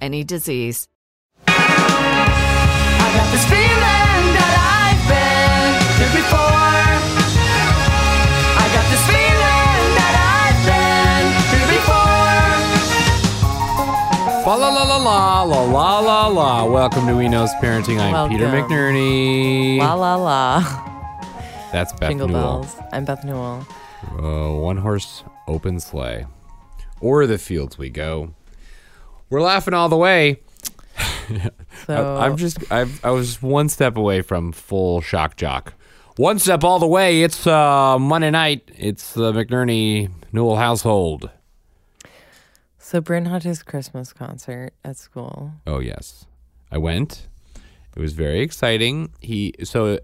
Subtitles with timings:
[0.00, 0.88] any disease.
[1.46, 1.52] I
[3.14, 6.38] got this feeling that I've been here before.
[8.58, 12.02] I got this feeling that I've been here before.
[14.46, 16.64] La la la la la la la la la.
[16.64, 17.98] Welcome to We Knows Parenting.
[18.00, 19.78] I'm Peter McNerney.
[19.78, 20.60] La la la.
[21.72, 22.60] That's Beth Jingle Newell.
[22.62, 22.76] bells.
[22.92, 23.66] I'm Beth Newell.
[24.18, 26.26] Uh, one horse open sleigh.
[27.00, 28.34] Or the fields we go.
[29.32, 30.40] We're laughing all the way.
[31.86, 35.74] So I, am just I've, I was one step away from full shock jock.
[36.16, 37.22] One step all the way.
[37.22, 38.70] It's uh, Monday night.
[38.76, 41.30] It's the McNerney Newell household.
[42.78, 45.54] so Bryn had his Christmas concert at school.
[45.66, 46.26] Oh yes,
[46.70, 47.26] I went.
[47.96, 49.12] It was very exciting.
[49.18, 49.98] He so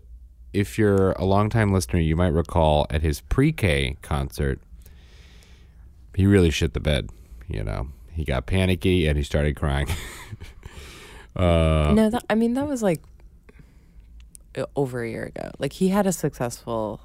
[0.52, 4.58] if you're a longtime listener, you might recall at his pre-K concert,
[6.16, 7.10] he really shit the bed.
[7.46, 7.88] You know,
[8.18, 9.88] he got panicky and he started crying.
[11.36, 13.00] uh, no, that, I mean that was like
[14.56, 15.50] uh, over a year ago.
[15.58, 17.00] Like he had a successful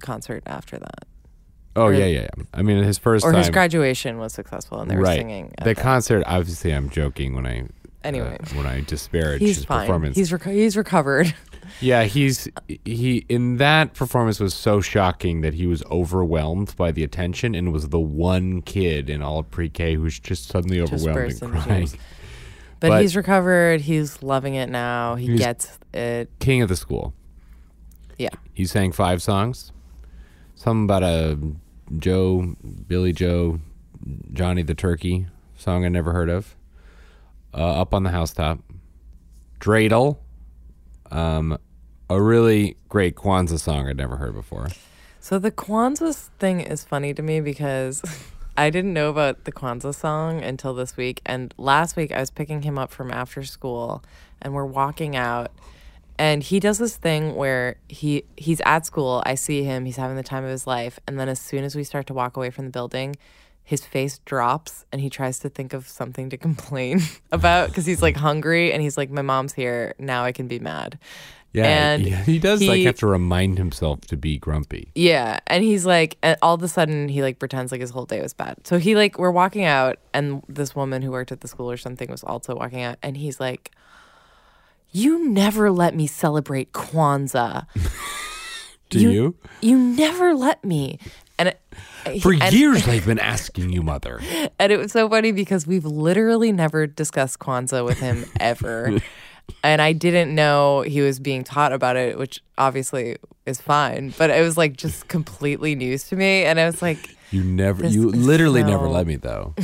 [0.00, 1.06] concert after that,
[1.76, 2.44] oh or- yeah, yeah, yeah.
[2.54, 5.18] I mean, his first or time, his graduation was successful, and they were right?
[5.18, 5.52] singing.
[5.58, 5.76] the that.
[5.78, 6.22] concert.
[6.26, 7.64] Obviously, I'm joking when I.
[8.04, 8.38] Anyway.
[8.40, 9.80] uh, when I disparage He's his fine.
[9.80, 11.34] performance, He's reco- he's recovered.
[11.80, 12.48] Yeah, he's
[12.84, 17.72] he in that performance was so shocking that he was overwhelmed by the attention and
[17.72, 21.88] was the one kid in all of pre-K who's just suddenly overwhelmed and crying.
[22.80, 23.80] But, But- he's recovered.
[23.80, 25.16] He's loving it now.
[25.16, 26.30] He gets it.
[26.38, 27.12] King of the school.
[28.18, 28.28] Yeah.
[28.54, 29.72] He sang five songs.
[30.54, 31.38] Something about a
[31.98, 32.54] Joe,
[32.86, 33.58] Billy Joe,
[34.32, 36.54] Johnny the Turkey song I never heard of.
[37.52, 38.60] Uh, up on the housetop.
[39.58, 40.18] Dreidel.
[41.10, 41.58] Um,
[42.10, 44.68] a really great Kwanzaa song I'd never heard before.
[45.20, 48.02] So the Kwanzaa thing is funny to me because
[48.56, 51.20] I didn't know about the Kwanzaa song until this week.
[51.26, 54.02] And last week I was picking him up from after school
[54.40, 55.52] and we're walking out
[56.18, 60.16] and he does this thing where he he's at school, I see him, he's having
[60.16, 62.50] the time of his life, and then as soon as we start to walk away
[62.50, 63.16] from the building,
[63.68, 68.00] his face drops and he tries to think of something to complain about because he's
[68.00, 70.98] like hungry and he's like, My mom's here, now I can be mad.
[71.52, 74.90] Yeah, And yeah, he does like have to remind himself to be grumpy.
[74.94, 78.06] Yeah, and he's like, and all of a sudden, he like pretends like his whole
[78.06, 78.66] day was bad.
[78.66, 81.76] So he like, we're walking out, and this woman who worked at the school or
[81.76, 83.72] something was also walking out, and he's like,
[84.92, 87.66] "You never let me celebrate Kwanzaa.
[88.90, 89.34] Do you?
[89.60, 90.98] You never let me."
[91.38, 91.60] And it,
[92.22, 94.20] For and- years, I've been asking you, mother.
[94.58, 98.98] and it was so funny because we've literally never discussed Kwanzaa with him ever.
[99.62, 103.16] and I didn't know he was being taught about it, which obviously
[103.46, 104.14] is fine.
[104.16, 106.98] But it was like just completely news to me, and I was like,
[107.30, 109.54] You never, you literally never let me though.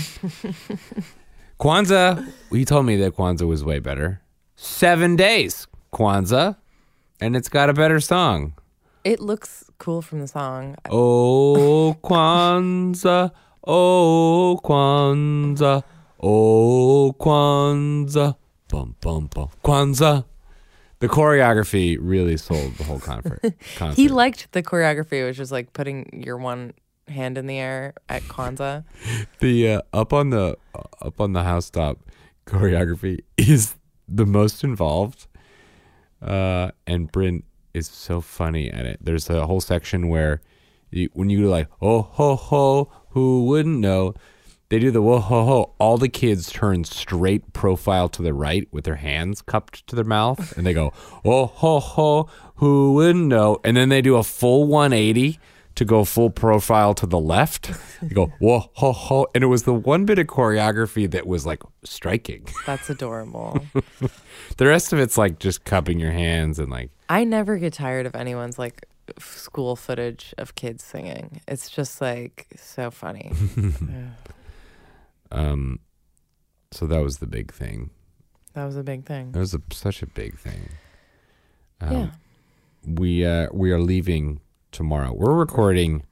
[1.61, 4.21] Kwanzaa, he told me that Kwanzaa was way better.
[4.57, 6.57] Seven days, Kwanzaa,
[7.21, 8.55] and it's got a better song.
[9.05, 10.77] It looks cool from the song.
[10.91, 13.31] Oh Kwanzaa,
[13.67, 15.83] oh Kwanzaa,
[16.21, 18.37] oh Kwanzaa,
[18.69, 20.25] bum bum bum, Kwanzaa.
[21.01, 23.41] The choreography really sold the whole concert.
[23.77, 23.97] concert.
[23.97, 26.73] He liked the choreography, which was like putting your one
[27.09, 28.85] hand in the air at Kwanzaa.
[29.41, 31.99] the uh, up on the uh, up on the housetop
[32.47, 33.75] choreography is
[34.07, 35.27] the most involved
[36.21, 37.43] uh and Bryn
[37.75, 38.99] is so funny at it.
[39.03, 40.41] There's a whole section where
[40.91, 44.15] you, when you do like oh ho ho who wouldn't know?
[44.71, 45.75] They do the whoa ho ho.
[45.79, 50.05] All the kids turn straight profile to the right with their hands cupped to their
[50.05, 50.93] mouth and they go
[51.25, 53.59] oh ho ho who wouldn't know?
[53.65, 55.39] And then they do a full 180
[55.77, 57.73] to go full profile to the left.
[58.03, 61.45] You go whoa ho ho, and it was the one bit of choreography that was
[61.47, 62.47] like striking.
[62.67, 63.65] That's adorable.
[64.57, 68.07] The rest of it's like just cupping your hands and like I never get tired
[68.07, 68.87] of anyone's like
[69.19, 71.41] school footage of kids singing.
[71.49, 73.33] It's just like so funny.
[75.33, 75.81] um.
[76.73, 77.91] So that was the big thing.
[78.55, 79.33] that was a big thing.
[79.33, 80.69] That was a, such a big thing.
[81.81, 82.11] Um, yeah.
[82.87, 84.41] We uh we are leaving
[84.75, 85.13] tomorrow.
[85.15, 86.05] We're recording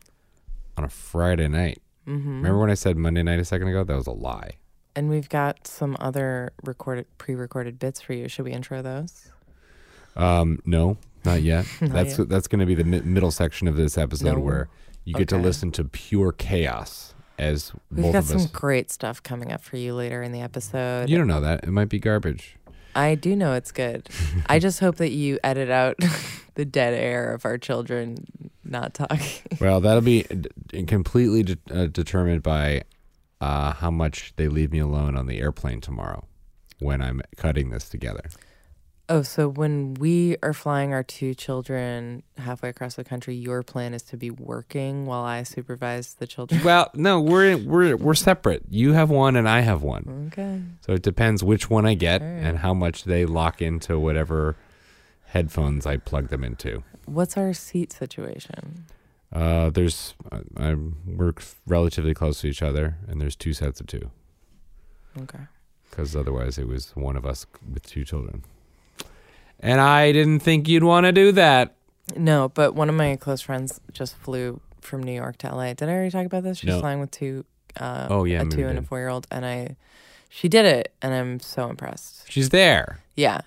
[0.77, 1.83] on a Friday night.
[2.07, 2.37] Mm-hmm.
[2.37, 3.85] Remember when I said Monday night a second ago?
[3.85, 4.53] That was a lie.
[4.95, 8.29] And we've got some other recorded, pre-recorded bits for you.
[8.29, 9.31] Should we intro those?
[10.17, 11.67] Um, no, not yet.
[11.81, 12.29] Not that's yet.
[12.29, 14.41] that's going to be the mi- middle section of this episode No.
[14.41, 14.69] where
[15.05, 18.47] you get to listen to pure chaos as We've both got of some us.
[18.47, 21.09] great stuff coming up for you later in the episode.
[21.09, 22.57] You don't know that it might be garbage.
[22.95, 24.09] I do know it's good.
[24.47, 25.97] I just hope that you edit out
[26.57, 28.27] the dead air of our children
[28.73, 29.21] not talking.
[29.61, 32.83] Well, that'll be d- completely de- uh, determined by
[33.41, 36.25] uh, how much they leave me alone on the airplane tomorrow
[36.81, 38.25] when I'm cutting this together.
[39.09, 43.95] Oh, so when we are flying our two children halfway across the country, your plan
[43.95, 46.63] is to be working while I supervise the children.
[46.65, 48.63] Well, no, we're we're we're separate.
[48.71, 50.31] You have one and I have one.
[50.33, 50.63] Okay.
[50.87, 52.29] So it depends which one I get right.
[52.29, 54.57] and how much they lock into whatever
[55.33, 56.83] headphones I plug them into.
[57.07, 58.85] What's our seat situation?
[59.33, 60.41] Uh, there's I,
[60.71, 60.77] I
[61.07, 64.11] work relatively close to each other, and there's two sets of two
[65.19, 65.39] Okay.
[65.91, 68.45] because otherwise it was one of us with two children.
[69.61, 71.75] And I didn't think you'd want to do that.
[72.17, 75.73] No, but one of my close friends just flew from New York to LA.
[75.73, 76.59] Did I already talk about this?
[76.59, 76.81] She's No.
[76.81, 77.45] flying with two
[77.81, 79.77] uh Oh, yeah, a two and a four year old and I
[80.29, 82.31] she did it and I'm so impressed.
[82.31, 82.99] She's there.
[83.17, 83.41] Yeah.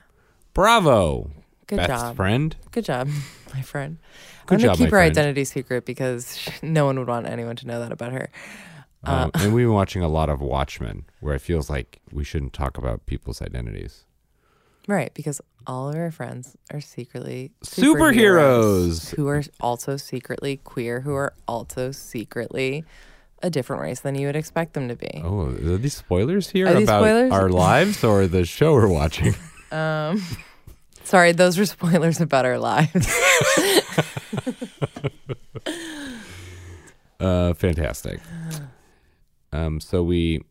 [0.53, 1.29] Bravo,
[1.67, 2.15] Good job.
[2.15, 2.55] friend.
[2.71, 3.07] Good job,
[3.53, 3.97] my friend.
[4.45, 5.11] Good I'm gonna keep her friend.
[5.11, 8.29] identity secret because no one would want anyone to know that about her.
[9.03, 12.23] Uh, Um, and we've been watching a lot of Watchmen, where it feels like we
[12.23, 14.05] shouldn't talk about people's identities.
[14.87, 19.15] Right, because all of our friends are secretly Superheroes.
[19.15, 22.83] who are also secretly queer, who are also secretly
[23.41, 25.21] a different race than you would expect them to be.
[25.23, 27.31] Oh, are these spoilers here Are about spoilers?
[27.31, 29.35] our lives or the show we're watching?
[29.71, 30.21] Um,
[31.05, 33.07] sorry, those were spoilers about our lives.
[37.17, 38.19] Uh, fantastic.
[39.53, 40.41] Um, so we,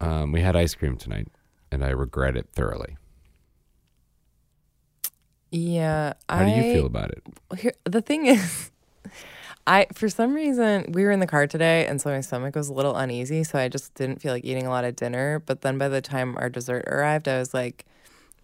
[0.00, 1.28] um, we had ice cream tonight,
[1.72, 2.96] and I regret it thoroughly.
[5.50, 7.22] yeah, How do you feel about it?
[7.58, 8.70] Here, the thing is,
[9.66, 12.68] I for some reason we were in the car today, and so my stomach was
[12.68, 13.42] a little uneasy.
[13.44, 15.40] So I just didn't feel like eating a lot of dinner.
[15.44, 17.86] But then by the time our dessert arrived, I was like,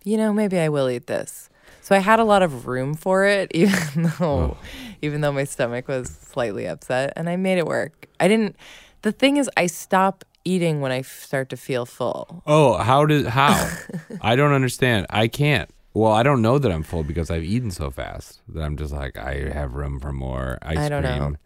[0.05, 1.49] you know, maybe I will eat this.
[1.81, 4.57] So I had a lot of room for it, even though,
[5.03, 8.07] even though my stomach was slightly upset, and I made it work.
[8.21, 8.57] I didn't.
[9.03, 12.43] The thing is, I stop eating when I f- start to feel full.
[12.47, 13.71] Oh, how did how?
[14.23, 15.07] I don't understand.
[15.11, 15.69] I can't.
[15.93, 18.93] Well, I don't know that I'm full because I've eaten so fast that I'm just
[18.93, 20.85] like I have room for more ice cream.
[20.87, 21.19] I don't cream.
[21.19, 21.37] know.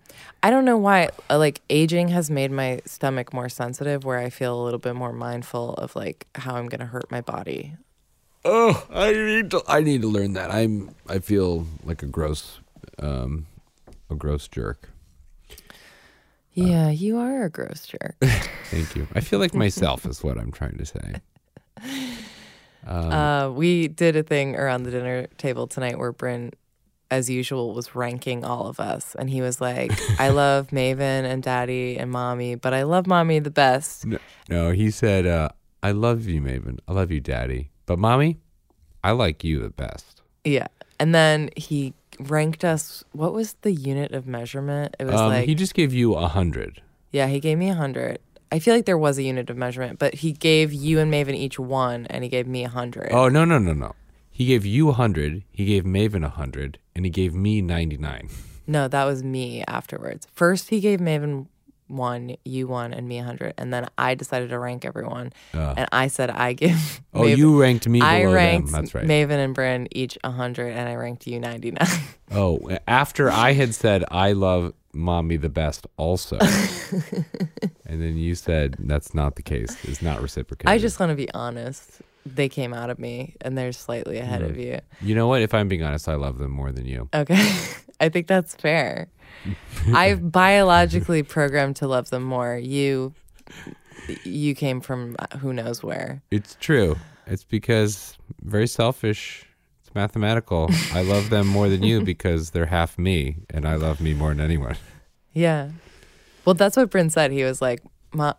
[0.42, 1.10] I don't know why.
[1.28, 4.94] uh, Like aging has made my stomach more sensitive, where I feel a little bit
[4.94, 7.76] more mindful of like how I'm gonna hurt my body.
[8.50, 9.62] Oh, I need to.
[9.68, 10.50] I need to learn that.
[10.50, 10.94] I'm.
[11.06, 12.60] I feel like a gross,
[12.98, 13.46] um,
[14.08, 14.88] a gross jerk.
[16.54, 18.16] Yeah, you are a gross jerk.
[18.70, 19.06] Thank you.
[19.14, 21.14] I feel like myself is what I'm trying to say.
[22.86, 26.52] Um, uh, we did a thing around the dinner table tonight where Bryn,
[27.10, 31.42] as usual, was ranking all of us, and he was like, "I love Maven and
[31.42, 35.50] Daddy and Mommy, but I love Mommy the best." no, no, he said, uh,
[35.82, 36.78] "I love you, Maven.
[36.88, 37.72] I love you, Daddy.
[37.88, 38.36] But mommy,
[39.02, 40.20] I like you the best.
[40.44, 40.68] Yeah.
[41.00, 43.02] And then he ranked us.
[43.12, 44.94] What was the unit of measurement?
[45.00, 46.82] It was Um, like, he just gave you a hundred.
[47.12, 48.18] yeah, he gave me a 100.
[48.52, 51.34] I feel like there was a unit of measurement, but he gave you and Maven
[51.34, 53.08] each one, and he gave me a 100.
[53.12, 53.94] Oh no no no no!
[54.30, 55.44] He gave you a hundred.
[55.50, 58.28] He gave Maven a hundred, and he gave me ninety nine.
[58.66, 60.26] No, that was me afterwards.
[60.34, 61.46] First, he gave Maven
[61.88, 63.54] one, you one, and me a 100.
[63.58, 65.32] And then I decided to rank everyone.
[65.54, 65.74] Ah.
[65.76, 67.00] and I said I give.
[67.14, 68.80] Oh, Maven- you ranked me below I ranked them.
[68.82, 69.04] That's right.
[69.04, 71.76] Maven and Bryn each a 100, and I ranked you 99.
[72.30, 76.36] Oh, after I had said I love mommy the best also,
[77.86, 79.76] and then you said that's not the case.
[79.84, 80.68] It's not reciprocated.
[80.70, 82.02] I just want to be honest.
[82.26, 84.64] They came out of me, and they're slightly ahead of mm.
[84.64, 84.80] you.
[85.00, 85.40] You know what?
[85.42, 87.08] If I'm being honest, I love them more than you.
[87.14, 87.54] Okay.
[88.00, 89.08] I think that's fair.
[89.94, 92.56] I've biologically programmed to love them more.
[92.56, 93.14] You
[94.24, 96.22] you came from uh, who knows where.
[96.30, 96.96] It's true.
[97.26, 99.44] It's because very selfish.
[99.82, 100.70] It's mathematical.
[100.92, 104.30] I love them more than you because they're half me, and I love me more
[104.30, 104.76] than anyone.
[105.32, 105.70] Yeah.
[106.44, 107.32] Well, that's what Prince said.
[107.32, 107.82] He was like,
[108.12, 108.34] "Mom,"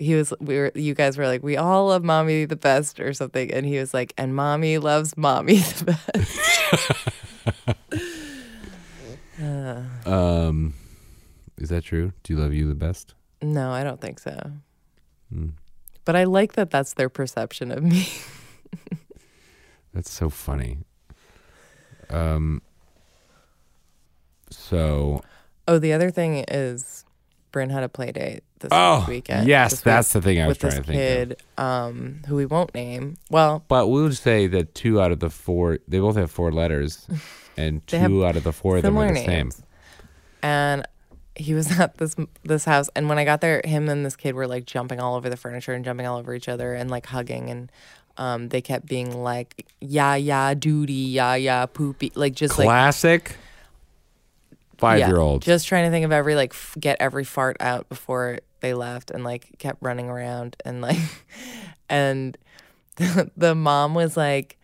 [0.00, 0.32] he was.
[0.40, 0.72] We were.
[0.74, 3.94] You guys were like, "We all love mommy the best" or something, and he was
[3.94, 6.40] like, "And mommy loves mommy the best."
[10.06, 10.74] Um,
[11.56, 12.12] is that true?
[12.22, 13.14] Do you love you the best?
[13.42, 14.52] no, I don't think so.
[15.32, 15.50] Hmm.
[16.04, 16.70] But I like that.
[16.70, 18.08] That's their perception of me.
[19.94, 20.78] That's so funny.
[22.10, 22.60] Um.
[24.50, 25.22] So
[25.68, 27.04] Oh, the other thing is,
[27.52, 29.48] Bryn had a play date this Oh, weekend.
[29.48, 30.94] yes, that's the thing I was trying to think of.
[31.38, 33.16] kid, um, who we won't name.
[33.30, 37.06] Well, But we'll say that two out of the four, they both have four letters,
[37.56, 39.50] and two out of the four of them are the same.
[40.42, 40.86] and
[41.36, 44.34] he was at this this house and when i got there him and this kid
[44.34, 47.06] were like jumping all over the furniture and jumping all over each other and like
[47.06, 47.70] hugging and
[48.18, 53.36] um, they kept being like yeah yeah duty yeah yeah poopy like just like Classic
[54.80, 55.42] five year old.
[55.42, 59.10] just trying to think of every like f- get every fart out before they left
[59.10, 60.98] and like kept running around and like
[61.88, 62.36] and
[62.96, 64.56] the, the mom was like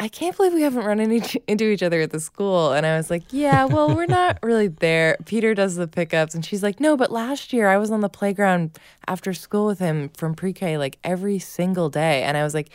[0.00, 2.72] I can't believe we haven't run into, into each other at the school.
[2.72, 5.16] And I was like, yeah, well, we're not really there.
[5.26, 6.34] Peter does the pickups.
[6.34, 9.80] And she's like, no, but last year I was on the playground after school with
[9.80, 12.22] him from pre K like every single day.
[12.22, 12.70] And I was like,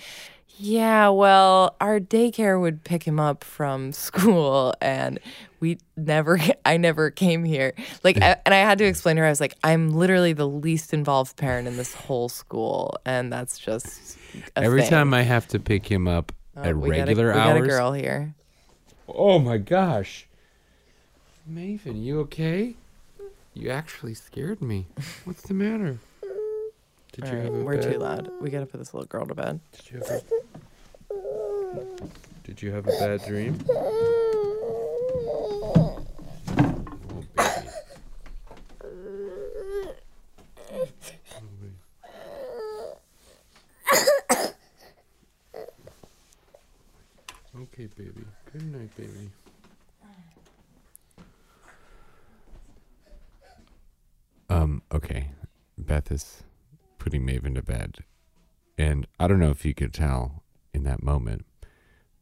[0.57, 5.19] yeah, well, our daycare would pick him up from school and
[5.63, 7.73] we never, I never came here.
[8.03, 10.47] Like, I, and I had to explain to her, I was like, I'm literally the
[10.47, 12.97] least involved parent in this whole school.
[13.05, 14.17] And that's just
[14.57, 14.89] a Every thing.
[14.89, 17.47] time I have to pick him up Oh, at we got a- regular we got
[17.57, 17.63] hours.
[17.65, 18.35] a girl here.
[19.07, 20.27] Oh my gosh.
[21.49, 22.75] Maven, you okay?
[23.53, 24.85] You actually scared me.
[25.25, 25.97] What's the matter?
[27.13, 28.31] Did All you right, have a we're bad, too loud.
[28.41, 29.59] We gotta put this little girl to bed.
[29.71, 32.07] Did you have a,
[32.43, 33.57] did you have a bad dream?
[47.73, 48.25] Okay, baby.
[48.51, 49.29] Good night, baby.
[54.49, 55.31] Um, okay.
[55.77, 56.43] Beth is
[56.99, 57.99] putting Maven to bed.
[58.77, 60.43] And I don't know if you could tell
[60.73, 61.45] in that moment,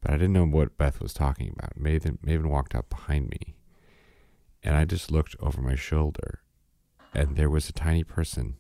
[0.01, 1.77] but I didn't know what Beth was talking about.
[1.79, 3.55] Maven, Maven walked up behind me,
[4.63, 6.41] and I just looked over my shoulder,
[7.13, 8.55] and there was a tiny person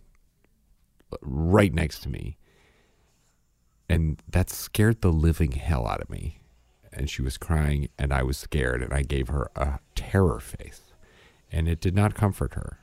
[1.21, 2.37] right next to me.
[3.89, 6.39] And that scared the living hell out of me.
[6.93, 10.93] And she was crying, and I was scared, and I gave her a terror face.
[11.51, 12.79] And it did not comfort her.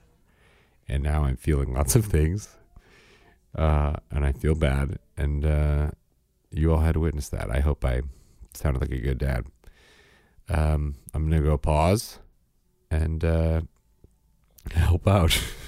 [0.87, 2.59] And now I'm feeling lots of things
[3.55, 4.99] uh, and I feel bad.
[5.17, 5.91] And uh,
[6.51, 7.51] you all had to witness that.
[7.51, 8.03] I hope I
[8.55, 9.47] sounded like a good dad.
[10.49, 12.19] Um, I'm gonna go pause
[12.91, 13.61] and uh,
[14.73, 15.39] help out.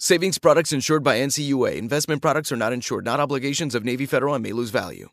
[0.00, 1.76] Savings products insured by NCUA.
[1.76, 5.08] Investment products are not insured, not obligations of Navy Federal and may lose value.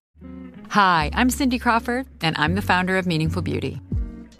[0.69, 3.81] Hi, I'm Cindy Crawford, and I'm the founder of Meaningful Beauty.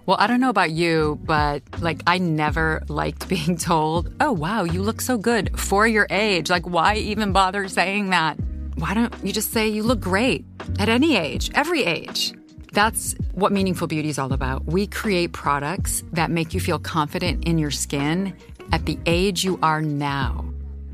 [0.05, 4.63] Well, I don't know about you, but like, I never liked being told, oh, wow,
[4.63, 6.51] you look so good for your age.
[6.51, 8.37] Like, why even bother saying that?
[8.75, 10.45] why don't you just say you look great
[10.79, 12.33] at any age, every age?
[12.73, 14.65] That's what Meaningful Beauty is all about.
[14.65, 18.35] We create products that make you feel confident in your skin
[18.75, 20.43] at the age you are now.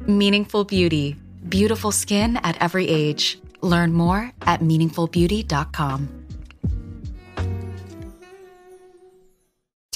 [0.06, 1.18] Meaningful Beauty.
[1.50, 3.40] Beautiful skin at every age.
[3.62, 6.21] Learn more at meaningfulbeauty.com.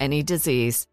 [0.00, 0.86] any disease.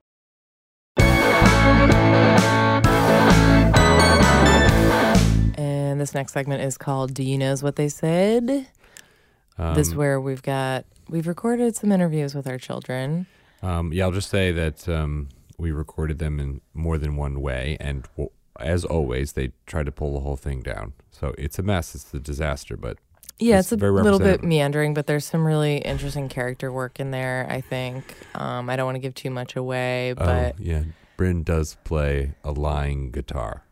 [5.58, 8.48] And this next segment is called Do You Knows What They Said?
[8.48, 13.26] this is Um, where we've got we've recorded some interviews with our children.
[13.62, 17.78] Um, yeah, I'll just say that um, we recorded them in more than one way,
[17.80, 20.94] and w- as always, they tried to pull the whole thing down.
[21.12, 21.96] So it's a mess.
[21.96, 22.98] It's a disaster, but
[23.38, 27.12] Yeah, it's, a very little bit meandering, but there's some really interesting character work in
[27.12, 28.16] there, I think.
[28.34, 30.84] Um, I don't want to give too much away, but oh, yeah,
[31.18, 33.64] Bryn does play a lying guitar.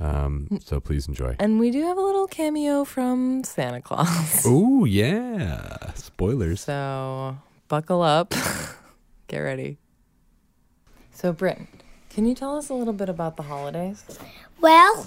[0.00, 1.36] Um, so please enjoy.
[1.38, 4.42] and we do have a little cameo from Santa Claus.
[4.46, 6.62] Oh yeah, spoilers.
[6.62, 7.36] So
[7.68, 8.34] buckle up.
[9.28, 9.78] Get ready.
[11.12, 11.68] So, Bryn,
[12.08, 14.02] can you tell us a little bit about the holidays?
[14.60, 15.06] Well,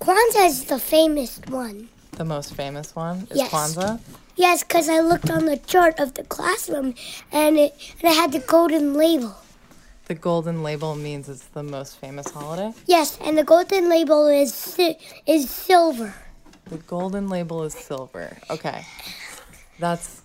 [0.00, 1.88] Kwanzaa is the famous one.
[2.22, 3.50] The most famous one is Yes.
[3.50, 3.98] Kwanzaa.
[4.36, 6.94] Yes, because I looked on the chart of the classroom
[7.32, 9.34] and it, and it had the golden label.
[10.06, 12.74] The golden label means it's the most famous holiday.
[12.86, 16.14] Yes, and the golden label is si- is silver.
[16.66, 18.38] The golden label is silver.
[18.50, 18.86] Okay.
[19.80, 20.22] That's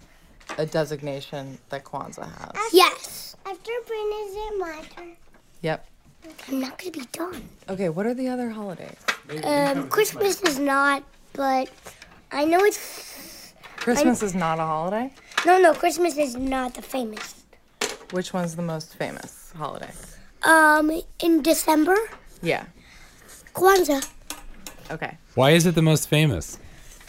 [0.59, 2.73] a designation that Kwanzaa has.
[2.73, 3.35] Yes.
[3.43, 5.15] After Bryn is it my turn?
[5.63, 5.79] Yep.
[6.47, 7.41] I'm not gonna be done.
[7.67, 8.97] Okay, what are the other holidays?
[9.43, 11.03] Um, Christmas is not,
[11.37, 11.69] but
[12.31, 15.13] I know it's Christmas is not a holiday.
[15.45, 15.73] no, no.
[15.73, 17.45] Christmas is not the famous.
[18.11, 19.91] Which one's the most famous holiday?
[20.43, 21.95] Um, in December,
[22.41, 22.65] Yeah.
[23.53, 24.01] Kwanzaa.
[24.91, 25.17] Okay.
[25.35, 26.57] Why is it the most famous?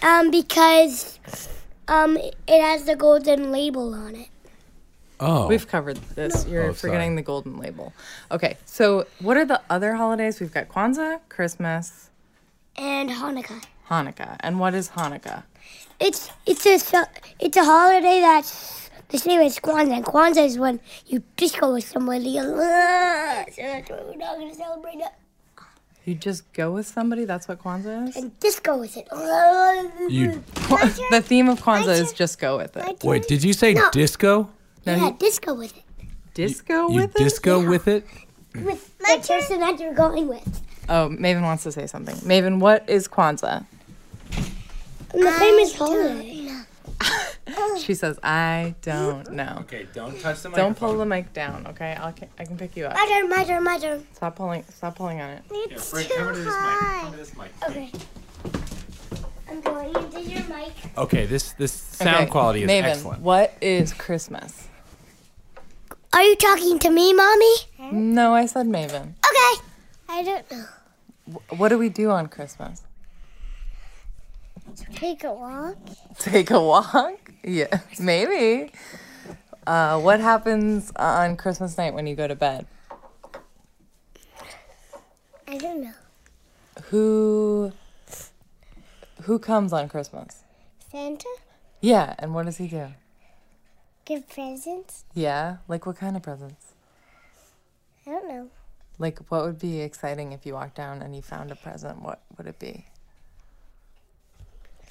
[0.02, 1.18] Um, because
[1.88, 4.28] um, it has the golden label on it.
[5.20, 6.46] Oh, We've covered this.
[6.46, 6.92] You're Oh, sorry.
[6.92, 7.92] forgetting the golden label.
[8.30, 10.38] Okay, so what are the other holidays?
[10.40, 12.10] We've got Kwanzaa, Christmas,
[12.76, 13.62] And Hanukkah.
[13.90, 14.36] Hanukkah.
[14.40, 15.44] And what is Hanukkah?
[16.00, 17.06] It's it's a
[17.40, 19.96] it's a holiday that's the same as Kwanzaa.
[19.96, 22.34] And Kwanzaa is when you disco with somebody.
[22.34, 25.12] So that's why we're not gonna celebrate it.
[26.04, 27.24] You just go with somebody?
[27.24, 28.16] That's what Kwanzaa is?
[28.16, 29.08] And disco with it.
[30.08, 30.42] You
[31.10, 33.02] the theme of Kwanzaa is just go with it.
[33.04, 33.26] wait.
[33.26, 33.88] Did you say No.
[33.92, 34.50] disco?
[34.84, 35.84] yeah, disco with it.
[36.34, 37.18] Disco You with it?
[37.18, 38.06] disco with it?
[38.54, 40.62] With the person that you're going with.
[40.88, 42.14] Oh, Maven wants to say something.
[42.16, 43.66] Maven, what is Kwanzaa?
[45.14, 46.50] And the famous holiday.
[47.78, 49.58] She says, I don't know.
[49.60, 50.56] Okay, don't touch the mic.
[50.56, 51.94] Don't pull the mic down, okay?
[51.98, 52.94] I'll, I can pick you up.
[52.94, 54.06] My turn, my turn, my turn.
[54.12, 54.64] Stop pulling.
[54.68, 55.42] Stop pulling on it.
[55.50, 55.98] It's too
[56.46, 57.10] high.
[57.68, 57.90] Okay.
[59.48, 60.72] I'm going into your mic.
[60.98, 63.22] Okay, this this sound Okay, quality is Maven, excellent.
[63.22, 64.68] what is Christmas?
[66.12, 67.54] Are you talking to me, mommy?
[67.92, 69.14] No, I said Maven.
[69.24, 69.62] Okay.
[70.10, 70.64] I don't know.
[71.32, 72.82] Wh- What do we do on Christmas?
[74.94, 75.76] Take a walk.
[76.18, 77.32] Take a walk?
[77.42, 78.72] Yeah, maybe.
[79.66, 82.66] Uh, what happens on Christmas night when you go to bed?
[85.46, 85.92] I don't know.
[86.84, 87.72] Who
[89.22, 90.44] who comes on Christmas?
[90.90, 91.28] Santa?
[91.80, 92.88] Yeah, and what does he do?
[94.04, 95.04] Give presents?
[95.14, 96.72] Yeah, like what kind of presents?
[98.06, 98.48] I don't know.
[98.98, 102.02] Like what would be exciting if you walked down and you found a present?
[102.02, 102.86] What would it be?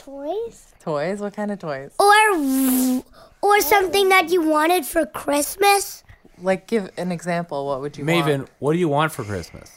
[0.08, 0.74] Toys?
[0.80, 1.20] Toys?
[1.20, 1.92] What kind of toys?
[2.00, 3.04] Or
[3.42, 6.02] or something that you wanted for Christmas?
[6.42, 7.68] Like give an example.
[7.68, 8.50] What would you Maven, want?
[8.60, 9.70] what do you want for Christmas?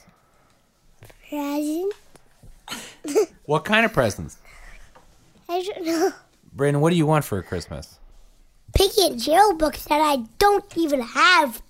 [1.29, 1.93] Present?
[3.47, 4.37] What kind of presents?
[5.49, 6.13] I don't know.
[6.53, 7.99] Brandon, what do you want for Christmas?
[8.79, 11.61] Piggie and Gerald books that I don't even have.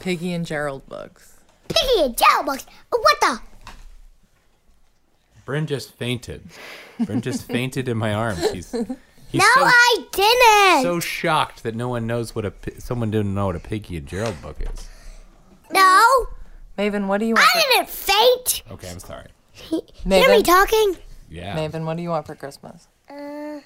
[0.00, 1.34] Piggie and Gerald books.
[1.68, 2.64] Piggie and Gerald books.
[2.88, 3.49] What the?
[5.50, 6.42] Bryn just fainted.
[7.06, 8.38] Bryn just fainted in my arms.
[8.52, 10.82] He's he's no, so, I didn't.
[10.84, 14.06] so shocked that no one knows what a someone didn't know what a Piggie and
[14.06, 14.88] Gerald book is.
[15.72, 16.04] no,
[16.78, 17.48] Maven, what do you want?
[17.52, 18.62] I didn't faint.
[18.70, 19.26] Okay, I'm sorry.
[19.52, 20.96] Hear me talking?
[21.28, 21.56] Yeah.
[21.56, 22.86] Maven, what do you want for Christmas?
[23.10, 23.58] Uh,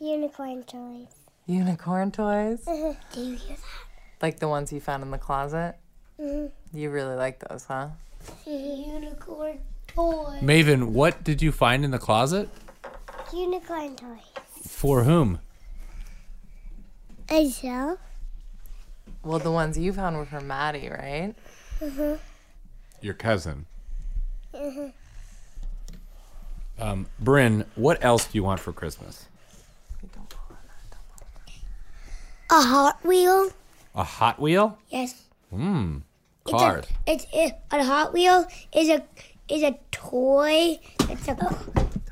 [0.00, 1.14] unicorn toys.
[1.46, 2.64] Unicorn toys?
[3.12, 4.20] Do you hear that?
[4.20, 5.76] Like the ones you found in the closet?
[6.18, 6.24] that?
[6.24, 6.50] Mhm.
[6.72, 7.90] You really like those, huh?
[8.44, 9.60] Unicorn
[9.96, 10.40] toys.
[10.42, 12.48] Maven, what did you find in the closet?
[13.32, 14.18] Unicorn toys.
[14.62, 15.40] For whom?
[17.30, 17.98] I shall.
[19.24, 21.34] Well, the ones you found were for Maddie, right?
[21.80, 22.18] Mhm.
[23.00, 23.66] Your cousin.
[24.54, 24.92] Mhm.
[26.78, 29.26] Um, Bryn, what else do you want for Christmas?
[32.50, 33.50] A Hot Wheel.
[33.94, 34.78] A Hot Wheel?
[34.88, 35.22] Yes.
[35.52, 36.02] Mmm.
[36.48, 39.02] It's A, it's it, a Hot Wheel is a
[39.48, 40.78] is a toy.
[41.08, 41.36] It's a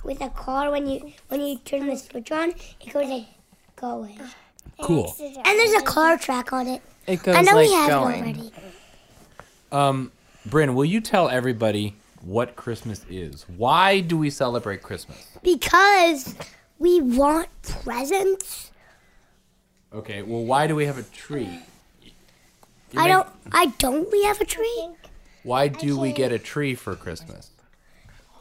[0.05, 0.71] with a car.
[0.71, 3.27] When you when you turn the switch on, it goes like
[3.77, 4.19] going.
[4.83, 5.15] Cool.
[5.21, 6.83] And there's a car track on it.
[7.07, 8.15] It goes I know like we have going.
[8.15, 8.53] it already.
[9.71, 10.13] Um,
[10.47, 13.45] Bryn, will you tell everybody what Christmas is?
[13.57, 15.27] Why do we celebrate Christmas?
[15.43, 16.35] Because
[16.79, 18.71] we want presents.
[19.93, 21.61] Okay, well, why do we have a tree?
[22.03, 22.11] You
[23.01, 23.29] I make- don't.
[23.53, 24.11] I don't.
[24.11, 24.89] We have a tree
[25.45, 27.51] Why do we get a tree for Christmas?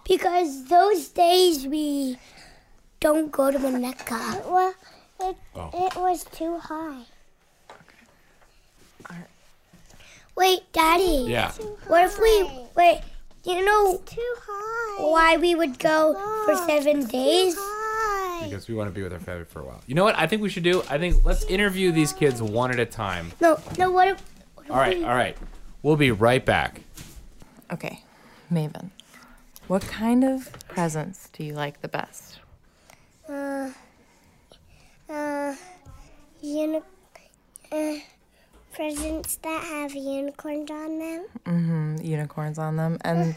[0.06, 2.18] because those days we
[3.00, 4.46] don't go to Winnetka.
[4.46, 4.74] Well,
[5.22, 5.70] it, Oh.
[5.74, 7.04] it was too high.
[10.36, 11.26] Wait, Daddy.
[11.30, 11.52] Yeah.
[11.88, 13.02] What if we wait?
[13.46, 15.04] You know too high.
[15.04, 16.14] why we would go
[16.46, 17.56] for seven days?
[18.44, 19.82] Because we want to be with our family for a while.
[19.88, 20.18] You know what?
[20.18, 20.82] I think we should do.
[20.90, 23.32] I think let's interview these kids one at a time.
[23.40, 23.92] No, no.
[23.92, 24.22] What if?
[24.70, 25.38] All right, all right.
[25.84, 26.82] We'll be right back.
[27.72, 28.02] Okay,
[28.52, 28.90] Maven,
[29.68, 32.40] what kind of presents do you like the best?
[33.28, 33.70] Uh,
[35.10, 35.56] uh,
[36.42, 36.82] uni-
[37.72, 37.96] uh,
[38.74, 41.98] presents that have unicorns on them Mm-hmm.
[42.04, 43.36] Unicorns on them, and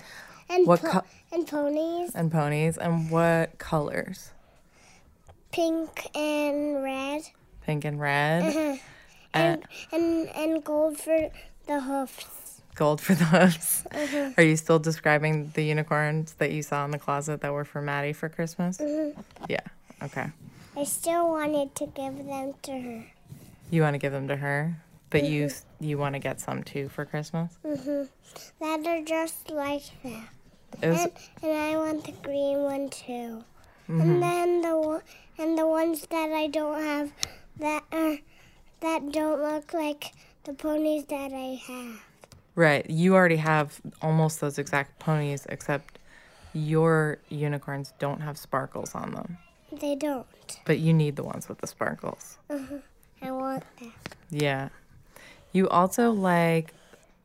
[0.49, 4.31] and what po- co- and ponies, and ponies, and what colors?
[5.53, 7.23] pink and red,
[7.65, 8.77] Pink and red, uh-huh.
[9.35, 11.31] and and and gold for
[11.67, 12.61] the hoofs.
[12.75, 13.87] gold for the hoofs.
[13.91, 14.33] Uh-huh.
[14.37, 17.81] Are you still describing the unicorns that you saw in the closet that were for
[17.81, 18.79] Maddie for Christmas?
[18.79, 19.17] Mhm.
[19.49, 19.61] Yeah.
[20.03, 20.27] Okay.
[20.77, 23.05] I still wanted to give them to her.
[23.71, 24.77] You want to give them to her,
[25.11, 25.51] but you
[25.81, 27.57] you want to get some too for Christmas.
[27.65, 28.05] hmm
[28.61, 30.29] That are just like that.
[30.83, 33.43] Was- and, and I want the green one too.
[33.89, 34.01] Mhm.
[34.03, 35.03] And then the
[35.39, 37.11] and the ones that I don't have
[37.59, 38.19] that are
[38.81, 40.13] that don't look like
[40.47, 42.01] the ponies that I have.
[42.55, 42.89] Right.
[42.89, 45.99] You already have almost those exact ponies, except
[46.53, 49.39] your unicorns don't have sparkles on them.
[49.73, 50.27] They don't.
[50.65, 52.39] But you need the ones with the sparkles.
[52.49, 52.59] uh
[53.21, 53.93] I want that.
[54.31, 54.69] Yeah.
[55.53, 56.73] You also like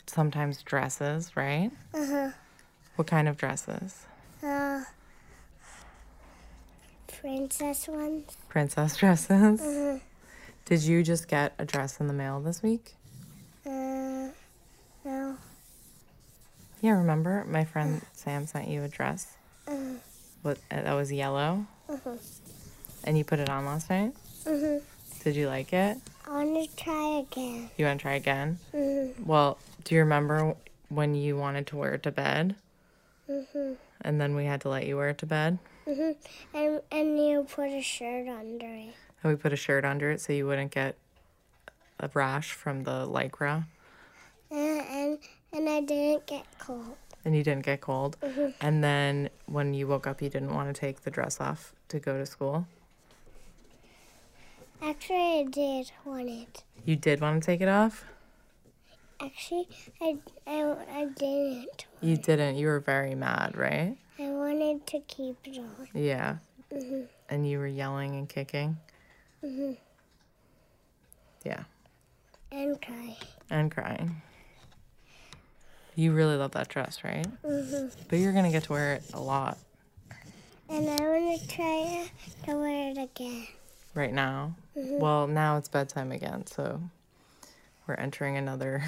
[0.07, 1.69] sometimes dresses, right?
[1.93, 2.31] Uh huh.
[2.95, 4.05] What kind of dresses?
[4.43, 4.83] Uh,
[7.07, 8.35] princess ones.
[8.49, 9.61] Princess dresses.
[9.61, 9.99] Uh-huh.
[10.65, 12.95] Did you just get a dress in the mail this week?
[13.65, 14.29] Uh,
[15.05, 15.37] no.
[16.81, 19.37] Yeah, remember my friend Sam sent you a dress
[20.41, 22.15] what that was yellow uh-huh.
[23.03, 24.13] and you put it on last night?
[24.45, 24.79] Uh-huh.
[25.23, 25.97] Did you like it?
[26.27, 27.69] I want to try again.
[27.77, 28.57] You want to try again?
[28.73, 29.25] Mhm.
[29.25, 30.55] Well, do you remember
[30.89, 32.55] when you wanted to wear it to bed
[33.29, 33.77] Mhm.
[34.01, 35.59] and then we had to let you wear it to bed?
[35.85, 36.15] Mhm.
[36.53, 38.95] And and you put a shirt under it.
[39.23, 40.95] And we put a shirt under it so you wouldn't get
[42.01, 43.65] a rash from the lycra
[44.49, 45.19] And and,
[45.53, 46.97] and I didn't get cold.
[47.23, 48.17] and you didn't get cold.
[48.21, 48.53] Mhm.
[48.59, 51.99] And then when you woke up, you didn't want to take the dress off to
[51.99, 52.67] go to school.
[54.81, 56.63] Actually, I did want it.
[56.85, 58.05] You did want to take it off?
[59.21, 59.67] Actually,
[60.01, 61.85] I I, I didn't.
[62.01, 62.55] You didn't.
[62.55, 63.95] You were very mad, right?
[64.17, 65.87] I wanted to keep it on.
[65.93, 66.37] Yeah.
[66.73, 67.07] Mhm.
[67.29, 68.77] And you were yelling and kicking.
[69.43, 69.77] Mhm.
[71.43, 71.63] Yeah.
[72.51, 73.15] And crying.
[73.49, 74.21] And crying.
[75.95, 77.25] You really love that dress, right?
[77.43, 77.87] Mm-hmm.
[78.09, 79.57] But you're going to get to wear it a lot.
[80.69, 82.09] And I want to try
[82.45, 83.47] to wear it again.
[83.93, 84.55] Right now?
[84.77, 84.99] Mm-hmm.
[84.99, 86.81] Well, now it's bedtime again, so
[87.87, 88.83] we're entering another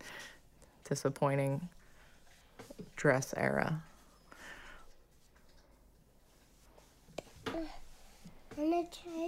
[0.88, 1.68] disappointing
[2.96, 3.82] dress era.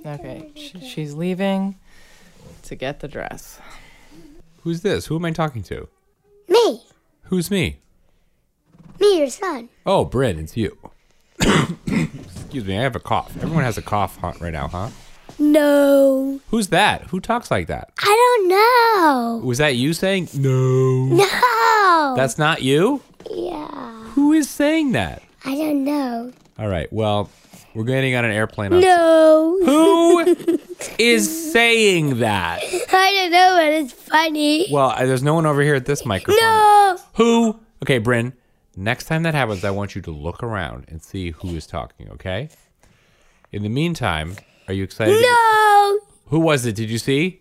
[0.05, 1.77] Okay, she's leaving
[2.63, 3.61] to get the dress.
[4.63, 5.07] Who's this?
[5.07, 5.89] Who am I talking to?
[6.49, 6.83] Me.
[7.25, 7.79] Who's me?
[9.01, 9.69] Me, your son.
[9.85, 10.77] Oh, Bryn, it's you.
[11.41, 13.35] Excuse me, I have a cough.
[13.37, 14.91] Everyone has a cough huh, right now, huh?
[15.39, 16.41] No.
[16.51, 17.03] Who's that?
[17.09, 17.91] Who talks like that?
[17.99, 19.47] I don't know.
[19.47, 21.07] Was that you saying no?
[21.07, 22.15] No.
[22.17, 23.03] That's not you?
[23.31, 23.69] yeah.
[24.15, 25.23] Who is saying that?
[25.45, 26.33] I don't know.
[26.59, 27.31] All right, well,
[27.75, 28.73] we're getting on an airplane.
[28.75, 29.59] On No.
[29.65, 30.59] Who
[30.99, 32.63] is saying that?
[32.63, 34.67] I don't know, but it's funny.
[34.71, 36.41] Well, there's no one over here at this microphone.
[36.41, 36.99] No.
[37.15, 37.61] Who?
[37.83, 38.33] Okay, Bryn,
[38.77, 42.09] next time that happens, I want you to look around and see who is talking,
[42.11, 42.49] okay?
[43.51, 44.37] In the meantime,
[44.69, 45.21] are you excited?
[45.21, 46.01] No.
[46.27, 46.75] Who was it?
[46.77, 47.41] Did you see?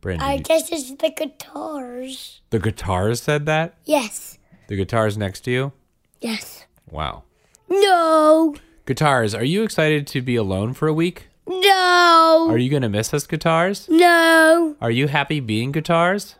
[0.00, 2.40] Bryn, I guess it's the guitars.
[2.50, 3.74] the guitars said that?
[3.84, 4.38] Yes.
[4.68, 5.72] The guitars next to you?
[6.20, 6.66] Yes.
[6.90, 7.22] Wow.
[7.68, 8.54] No.
[8.86, 11.28] Guitars, are you excited to be alone for a week?
[11.46, 12.46] No.
[12.50, 13.88] Are you going to miss us, guitars?
[13.88, 14.76] No.
[14.80, 16.36] Are you happy being guitars?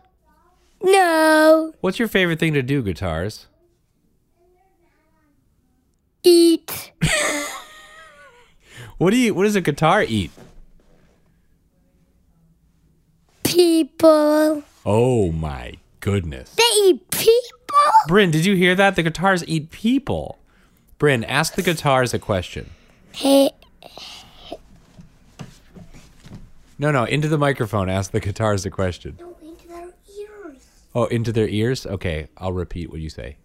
[0.81, 1.73] No.
[1.81, 3.47] What's your favorite thing to do, guitars?
[6.23, 6.91] Eat.
[8.97, 10.31] What do you what does a guitar eat?
[13.43, 14.63] People.
[14.85, 16.55] Oh my goodness.
[16.55, 17.41] They eat people?
[18.07, 18.95] Bryn, did you hear that?
[18.95, 20.39] The guitars eat people.
[20.97, 22.69] Bryn, ask the guitars a question.
[23.11, 23.49] Hey.
[26.77, 27.89] No, no, into the microphone.
[27.89, 29.17] Ask the guitars a question.
[29.19, 30.69] No, into their ears.
[30.93, 31.85] Oh, into their ears?
[31.85, 33.37] Okay, I'll repeat what you say.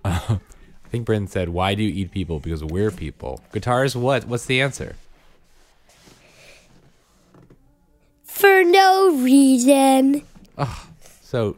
[0.04, 2.38] I think Bryn said, "Why do you eat people?
[2.38, 4.24] Because we're people." Guitars, what?
[4.24, 4.96] What's the answer?
[8.24, 10.22] For no reason.
[11.20, 11.56] So,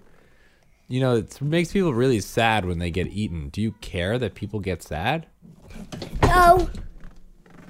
[0.88, 3.50] you know, it makes people really sad when they get eaten.
[3.50, 5.26] Do you care that people get sad?
[6.22, 6.68] No.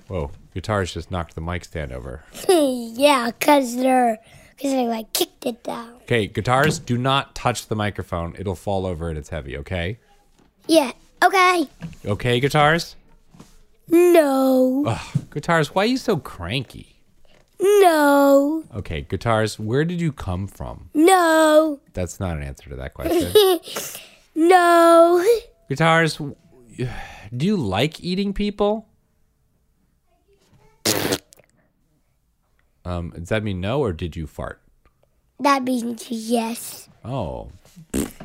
[0.09, 2.25] Whoa, guitars just knocked the mic stand over.
[2.49, 4.19] yeah, because they're.
[4.57, 5.95] Because they like kicked it down.
[6.03, 8.37] Okay, guitars, do not touch the microphone.
[8.39, 9.99] It'll fall over and it's heavy, okay?
[10.67, 10.93] Yeah.
[11.25, 11.67] Okay.
[12.05, 12.95] Okay, guitars?
[13.89, 14.85] No.
[14.87, 16.97] Ugh, guitars, why are you so cranky?
[17.59, 18.63] No.
[18.75, 20.91] Okay, guitars, where did you come from?
[20.93, 21.81] No.
[21.95, 23.33] That's not an answer to that question.
[24.35, 25.25] no.
[25.71, 26.21] guitars,
[27.37, 28.87] do you like eating people?
[32.85, 34.61] Um, does that mean no or did you fart?
[35.39, 36.89] That means yes.
[37.05, 37.51] Oh,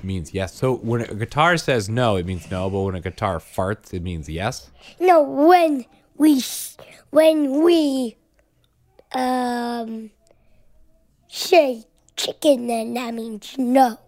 [0.03, 0.53] means yes.
[0.53, 4.01] So when a guitar says no, it means no, but when a guitar farts, it
[4.01, 4.69] means yes.
[4.99, 5.85] No, when
[6.17, 6.43] we
[7.11, 8.17] when we
[9.13, 10.11] um
[11.27, 13.99] say chicken, then that means no.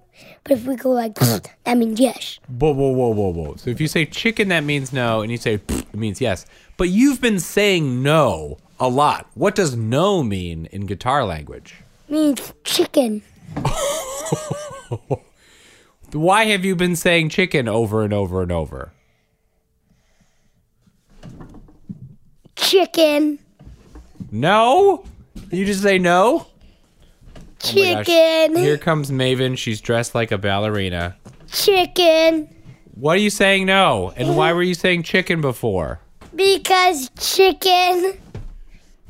[0.43, 1.15] But if we go like
[1.63, 2.39] that means yes.
[2.47, 3.55] Whoa, whoa, whoa, whoa, whoa.
[3.55, 6.45] So if you say chicken, that means no, and you say it means yes.
[6.77, 9.29] But you've been saying no a lot.
[9.33, 11.75] What does no mean in guitar language?
[12.07, 13.23] Means chicken.
[16.13, 18.93] Why have you been saying chicken over and over and over?
[22.55, 23.39] Chicken.
[24.31, 25.03] No?
[25.51, 26.47] You just say no?
[27.63, 27.67] Oh.
[27.67, 28.55] Chicken.
[28.55, 29.57] Here comes Maven.
[29.57, 31.17] She's dressed like a ballerina.
[31.51, 32.53] Chicken.
[32.93, 34.13] What are you saying no?
[34.15, 35.99] And why were you saying chicken before?
[36.35, 38.17] Because chicken.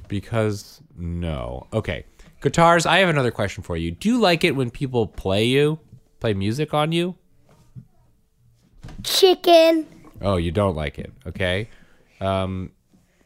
[0.08, 1.68] Because no.
[1.74, 2.06] Okay.
[2.42, 3.92] Guitars, I have another question for you.
[3.92, 5.80] Do you like it when people play you?
[6.20, 7.16] Play music on you?
[9.04, 9.86] Chicken.
[10.22, 11.12] Oh, you don't like it.
[11.26, 11.70] Okay.
[12.20, 12.72] Um,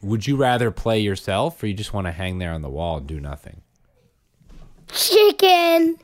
[0.00, 2.98] would you rather play yourself or you just want to hang there on the wall
[2.98, 3.62] and do nothing?
[4.92, 5.96] Chicken.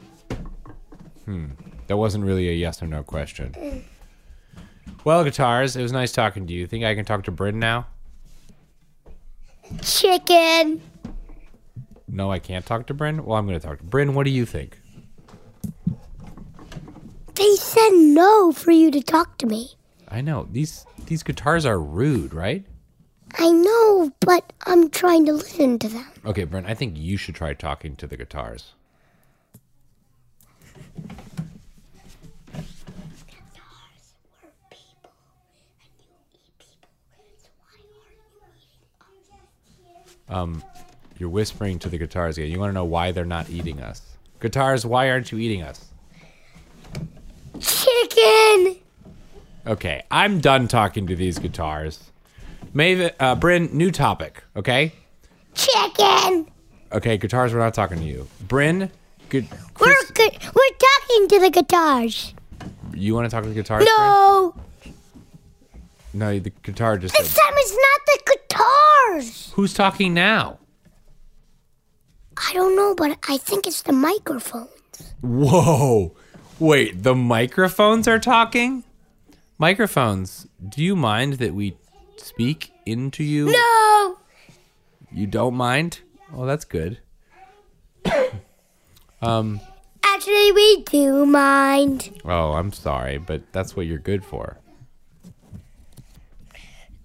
[1.25, 1.47] Hmm.
[1.87, 3.85] That wasn't really a yes or no question.
[5.05, 6.67] Well, guitars, it was nice talking to you.
[6.67, 7.87] Think I can talk to Bryn now?
[9.83, 10.83] Chicken.
[12.07, 13.25] No, I can't talk to Bryn.
[13.25, 14.15] Well, I'm going to talk to Bryn.
[14.15, 14.81] What do you think?
[17.35, 19.73] They said no for you to talk to me.
[20.09, 22.65] I know these these guitars are rude, right?
[23.39, 26.07] I know, but I'm trying to listen to them.
[26.25, 28.73] Okay, Bryn, I think you should try talking to the guitars.
[40.29, 40.63] Um,
[41.19, 42.51] you're whispering to the guitars again.
[42.51, 44.03] You want to know why they're not eating us?
[44.41, 45.87] Guitars, why aren't you eating us?
[47.61, 48.77] Chicken.
[49.67, 52.11] Okay, I'm done talking to these guitars.
[52.75, 54.43] Maven, uh, Bryn, new topic.
[54.55, 54.93] Okay,
[55.55, 56.47] Chicken.
[56.93, 57.53] okay, guitars.
[57.53, 58.29] We're not talking to you.
[58.47, 58.91] Bryn,
[59.29, 59.49] good.
[59.81, 59.95] We're
[61.29, 62.35] talking to the guitars.
[62.95, 63.85] You want to talk to the guitars?
[63.85, 64.55] No.
[66.15, 67.41] No, the guitar just This said.
[67.41, 69.53] time it's not the guitars.
[69.55, 70.59] Who's talking now?
[72.37, 74.71] I don't know, but I think it's the microphones.
[75.21, 76.17] Whoa.
[76.59, 78.85] Wait, the microphones are talking?
[79.59, 81.77] Microphones, do you mind that we
[82.17, 83.51] speak into you?
[83.51, 84.19] No.
[85.13, 86.01] You don't mind?
[86.35, 86.99] Oh, that's good.
[89.23, 89.61] um,
[90.15, 92.21] Actually, we do mind.
[92.25, 94.59] oh, I'm sorry, but that's what you're good for.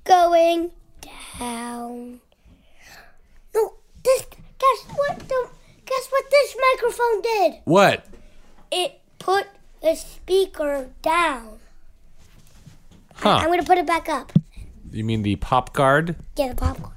[0.04, 0.72] Going
[1.40, 2.20] down.
[3.56, 4.26] No, this.
[4.60, 5.20] Guess what?
[5.20, 5.48] The,
[5.86, 7.54] guess what this microphone did?
[7.66, 8.06] What?
[8.72, 9.48] It put
[9.82, 11.60] the speaker down.
[13.16, 13.38] Huh.
[13.42, 14.32] I'm gonna put it back up.
[14.92, 16.16] You mean the pop guard?
[16.36, 16.94] Get the pop guard.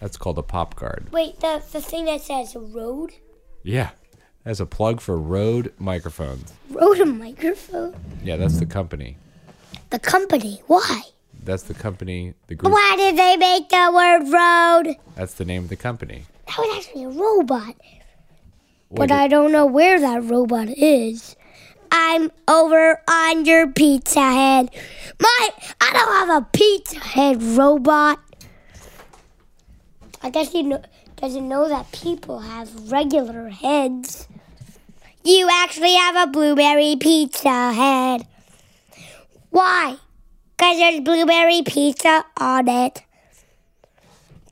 [0.00, 1.08] That's called a pop guard.
[1.12, 3.12] Wait, the the thing that says Rode.
[3.62, 3.90] Yeah.
[4.46, 6.52] As a plug for Rode microphones.
[6.70, 7.96] Rode a microphone.
[8.22, 9.16] Yeah, that's the company.
[9.90, 10.62] The company.
[10.68, 11.02] Why?
[11.42, 12.34] That's the company.
[12.46, 12.72] The group.
[12.72, 14.96] Why did they make the word Rode?
[15.16, 16.26] That's the name of the company.
[16.46, 17.74] That was actually a robot.
[18.88, 21.34] What but I don't know where that robot is.
[21.90, 24.70] I'm over on your pizza head.
[25.20, 25.48] My,
[25.80, 28.20] I don't have a pizza head robot.
[30.22, 30.82] I guess he know,
[31.16, 34.28] doesn't know that people have regular heads.
[35.26, 38.28] You actually have a blueberry pizza head.
[39.50, 39.96] Why?
[40.56, 43.02] Because there's blueberry pizza on it.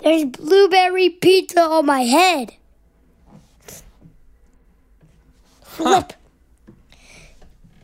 [0.00, 2.54] There's blueberry pizza on my head.
[5.62, 6.12] Flip.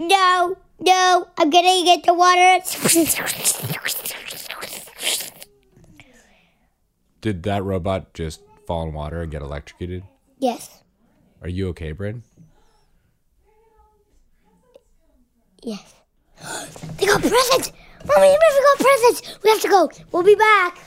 [0.00, 2.58] No, no, I'm gonna get the water.
[7.20, 10.02] Did that robot just fall in water and get electrocuted?
[10.40, 10.82] yes,
[11.40, 12.24] Are you okay, Bryn?
[15.62, 15.94] Yes.
[16.98, 17.72] They got presents!
[18.06, 19.38] Mommy, we got presents!
[19.42, 19.90] We have to go.
[20.12, 20.78] We'll be back.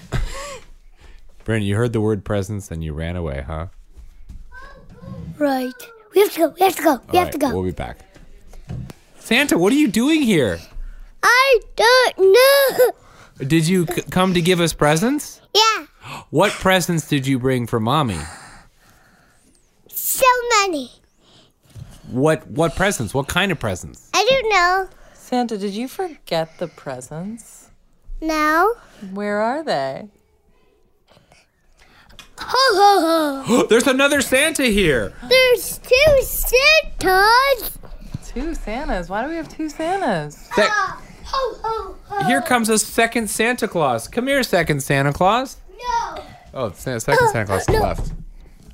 [1.44, 3.68] Bryn, you heard the word presents and you ran away, huh?
[5.38, 5.74] Right.
[6.16, 6.48] We have to go.
[6.60, 7.02] We have to go.
[7.12, 7.54] We have to go.
[7.54, 8.00] We'll be back.
[9.20, 10.60] Santa, what are you doing here?
[11.22, 12.92] I don't know.
[13.48, 15.42] Did you c- come to give us presents?
[15.56, 15.86] Yeah,
[16.30, 18.20] What presents did you bring for mommy?
[19.88, 20.26] so
[20.62, 20.92] many.
[22.10, 23.14] What what presents?
[23.14, 24.10] What kind of presents?
[24.14, 24.90] I don't know.
[25.14, 27.70] Santa, did you forget the presents?
[28.22, 28.76] No.
[29.14, 30.08] Where are they?
[32.40, 33.64] Ho ho ho.
[33.70, 35.14] There's another Santa here.
[35.30, 37.78] There's two Santas.
[38.28, 39.10] Two Santas.
[39.10, 40.36] Why do we have two Santas?
[40.54, 42.24] Sec- Ho ho ho.
[42.26, 44.08] here comes a second Santa Claus.
[44.08, 45.58] Come here, second Santa Claus.
[45.72, 46.24] No.
[46.54, 48.12] Oh, second Santa Claus to the left.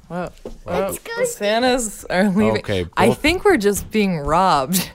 [0.10, 0.34] Well,
[0.66, 2.58] well, the Santas are leaving.
[2.58, 4.92] Okay, I think we're just being robbed.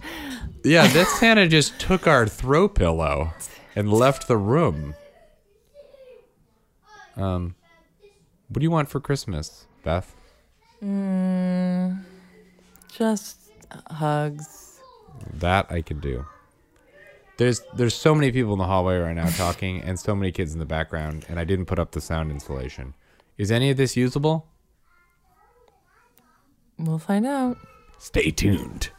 [0.65, 3.33] Yeah, this Santa just took our throw pillow
[3.77, 4.95] and left the room.
[7.17, 7.55] Um,
[8.49, 10.17] what do you want for Christmas, Beth?
[10.83, 12.03] Mm,
[12.93, 13.53] just
[13.89, 14.81] hugs.
[15.35, 16.25] That I can do.
[17.37, 20.53] There's there's so many people in the hallway right now talking, and so many kids
[20.53, 22.95] in the background, and I didn't put up the sound insulation.
[23.39, 24.47] Is any of this usable?
[26.79, 27.57] We'll find out.
[27.99, 28.91] Stay tuned.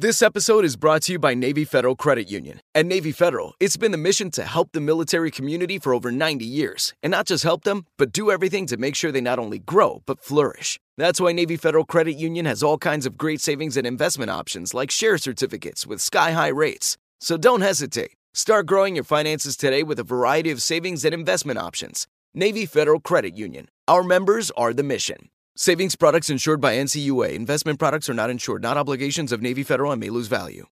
[0.00, 2.62] This episode is brought to you by Navy Federal Credit Union.
[2.74, 6.42] At Navy Federal, it's been the mission to help the military community for over 90
[6.42, 6.94] years.
[7.02, 10.02] And not just help them, but do everything to make sure they not only grow,
[10.06, 10.80] but flourish.
[10.96, 14.72] That's why Navy Federal Credit Union has all kinds of great savings and investment options
[14.72, 16.96] like share certificates with sky high rates.
[17.20, 18.12] So don't hesitate.
[18.32, 22.06] Start growing your finances today with a variety of savings and investment options.
[22.32, 23.68] Navy Federal Credit Union.
[23.88, 25.30] Our members are the mission.
[25.56, 27.34] Savings products insured by NCUA.
[27.34, 30.66] Investment products are not insured, not obligations of Navy Federal and may lose value.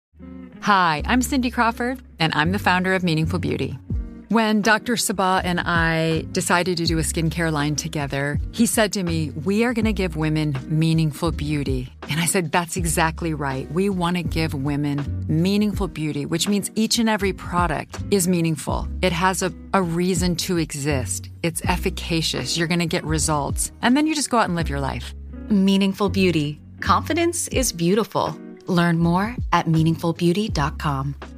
[0.60, 3.76] Hi, I'm Cindy Crawford, and I'm the founder of Meaningful Beauty.
[4.28, 4.98] When Dr.
[4.98, 9.64] Sebagh and I decided to do a skincare line together, he said to me, We
[9.64, 11.90] are going to give women meaningful beauty.
[12.10, 13.70] And I said, That's exactly right.
[13.72, 18.86] We want to give women meaningful beauty, which means each and every product is meaningful.
[19.00, 22.58] It has a, a reason to exist, it's efficacious.
[22.58, 23.72] You're going to get results.
[23.80, 25.14] And then you just go out and live your life.
[25.48, 26.60] Meaningful Beauty.
[26.80, 28.38] Confidence is beautiful.
[28.66, 31.37] Learn more at meaningfulbeauty.com.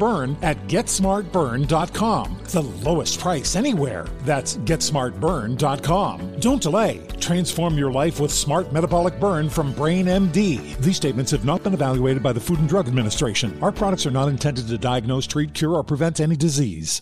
[0.01, 2.37] Burn at GetSmartBurn.com.
[2.45, 4.07] The lowest price anywhere.
[4.21, 6.39] That's GetSmartBurn.com.
[6.39, 7.05] Don't delay.
[7.19, 10.75] Transform your life with Smart Metabolic Burn from Brain MD.
[10.77, 13.55] These statements have not been evaluated by the Food and Drug Administration.
[13.61, 16.99] Our products are not intended to diagnose, treat, cure, or prevent any disease.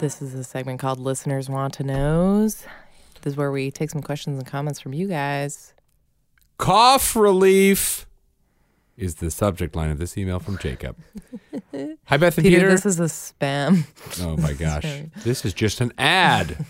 [0.00, 2.66] This is a segment called Listeners Want to Knows.
[3.22, 5.72] This is where we take some questions and comments from you guys.
[6.60, 8.06] Cough relief
[8.98, 10.94] is the subject line of this email from Jacob.
[12.04, 12.68] Hi, Beth and Peter, Peter.
[12.68, 13.84] this is a spam.
[14.20, 14.82] Oh my gosh.
[14.82, 15.10] Sorry.
[15.24, 16.62] this is just an ad.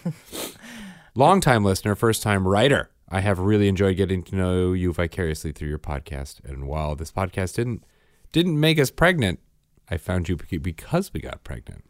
[1.16, 2.90] Longtime listener, first time writer.
[3.08, 6.44] I have really enjoyed getting to know you vicariously through your podcast.
[6.44, 7.82] And while this podcast didn't
[8.30, 9.40] didn't make us pregnant,
[9.88, 11.84] I found you because we got pregnant.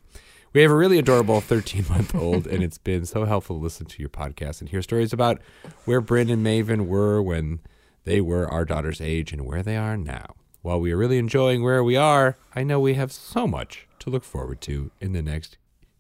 [0.55, 3.85] We have a really adorable 13 month old, and it's been so helpful to listen
[3.85, 5.39] to your podcast and hear stories about
[5.85, 7.61] where Bryn and Maven were when
[8.05, 10.35] they were our daughter's age and where they are now.
[10.63, 14.11] While we are really enjoying where we are, I know we have so much to
[14.11, 15.57] look forward to in the next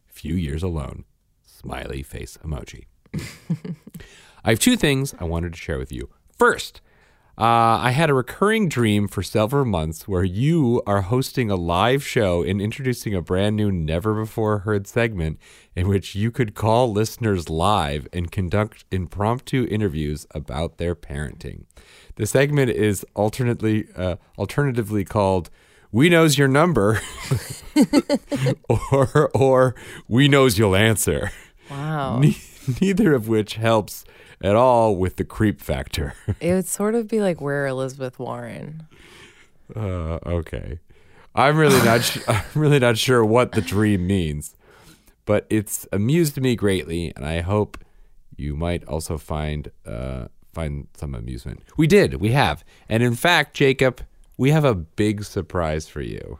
[0.06, 1.04] few years alone.
[1.42, 2.84] Smiley face emoji.
[4.44, 6.10] I have two things I wanted to share with you.
[6.36, 6.80] First,
[7.40, 12.06] uh, I had a recurring dream for several months where you are hosting a live
[12.06, 15.38] show and introducing a brand new, never before heard segment
[15.74, 21.64] in which you could call listeners live and conduct impromptu interviews about their parenting.
[22.16, 25.48] The segment is alternately, uh, alternatively called
[25.90, 27.00] "We Knows Your Number"
[28.68, 29.74] or or
[30.08, 31.30] "We Knows You'll Answer."
[31.70, 32.18] Wow.
[32.18, 32.36] Ne-
[32.82, 34.04] neither of which helps
[34.42, 36.14] at all with the creep factor.
[36.40, 38.86] It would sort of be like where Elizabeth Warren.
[39.74, 40.78] Uh, okay,
[41.34, 42.02] I'm really not.
[42.02, 44.56] Sh- I'm really not sure what the dream means,
[45.26, 47.78] but it's amused me greatly, and I hope
[48.36, 51.62] you might also find uh, find some amusement.
[51.76, 52.14] We did.
[52.14, 54.00] We have, and in fact, Jacob,
[54.36, 56.38] we have a big surprise for you.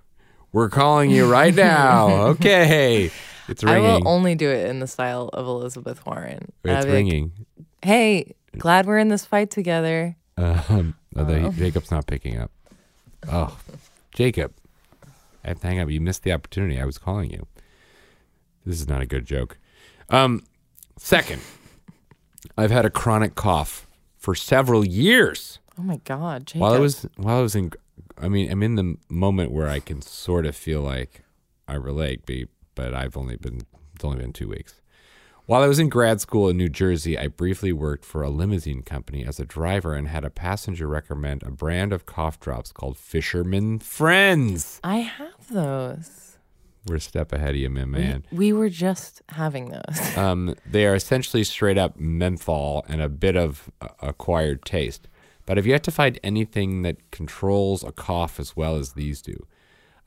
[0.53, 2.09] We're calling you right now.
[2.31, 3.11] Okay,
[3.49, 3.85] it's ringing.
[3.85, 6.51] I will only do it in the style of Elizabeth Warren.
[6.65, 7.33] it's I'll like, ringing.
[7.83, 10.17] Hey, glad we're in this fight together.
[10.37, 11.53] Um, although Oh.
[11.53, 12.51] Jacob's not picking up.
[13.31, 13.59] Oh,
[14.15, 14.53] Jacob,
[15.45, 15.91] I have to hang up.
[15.91, 16.81] You missed the opportunity.
[16.81, 17.47] I was calling you.
[18.65, 19.59] This is not a good joke.
[20.09, 20.43] Um,
[20.97, 21.43] second,
[22.57, 25.59] I've had a chronic cough for several years.
[25.79, 26.61] Oh my God, Jacob.
[26.63, 27.71] While I was while I was in,
[28.19, 31.23] I mean, I'm in the moment where I can sort of feel like
[31.69, 32.23] I relate,
[32.75, 33.63] but I've only been
[33.95, 34.80] it's only been two weeks.
[35.51, 38.83] While I was in grad school in New Jersey, I briefly worked for a limousine
[38.83, 42.97] company as a driver and had a passenger recommend a brand of cough drops called
[42.97, 44.79] Fisherman Friends.
[44.85, 46.39] I have those.
[46.87, 48.25] We're a step ahead of you, my man.
[48.31, 50.17] We were just having those.
[50.17, 55.09] Um, they are essentially straight up menthol and a bit of uh, acquired taste.
[55.47, 59.49] But I've yet to find anything that controls a cough as well as these do.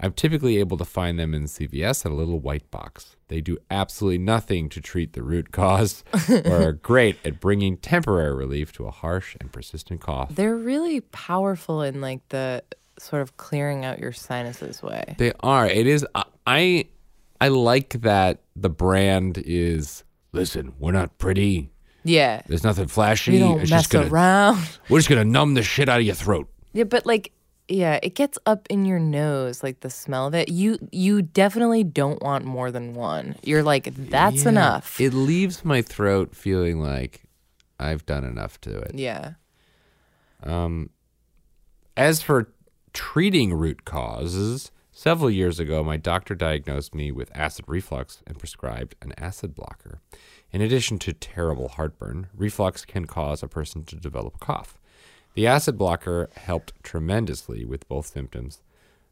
[0.03, 3.15] I'm typically able to find them in CVS at a little white box.
[3.29, 8.35] They do absolutely nothing to treat the root cause or are great at bringing temporary
[8.35, 10.35] relief to a harsh and persistent cough.
[10.35, 12.65] They're really powerful in like the
[12.99, 15.15] sort of clearing out your sinuses way.
[15.17, 15.67] They are.
[15.67, 16.05] It is.
[16.45, 16.87] I
[17.39, 20.03] I like that the brand is.
[20.33, 21.71] Listen, we're not pretty.
[22.03, 22.41] Yeah.
[22.45, 23.31] There's nothing flashy.
[23.31, 24.59] We don't It's mess just gonna, around.
[24.89, 26.49] We're just gonna numb the shit out of your throat.
[26.73, 27.31] Yeah, but like
[27.67, 30.49] yeah, it gets up in your nose, like the smell of it.
[30.49, 33.35] You you definitely don't want more than one.
[33.43, 34.49] You're like, that's Yeah.
[34.49, 34.99] enough.
[34.99, 37.23] It leaves my throat feeling like
[37.79, 38.95] I've done enough to it.
[38.95, 39.33] yeah.
[40.43, 40.89] Um,
[41.95, 42.51] as for
[42.93, 48.95] treating root causes, several years ago, my doctor diagnosed me with acid reflux and prescribed
[49.01, 49.99] an acid blocker.
[50.51, 54.77] In addition to terrible heartburn, reflux can cause a person to develop a cough.
[55.33, 58.61] The acid blocker helped tremendously with both symptoms,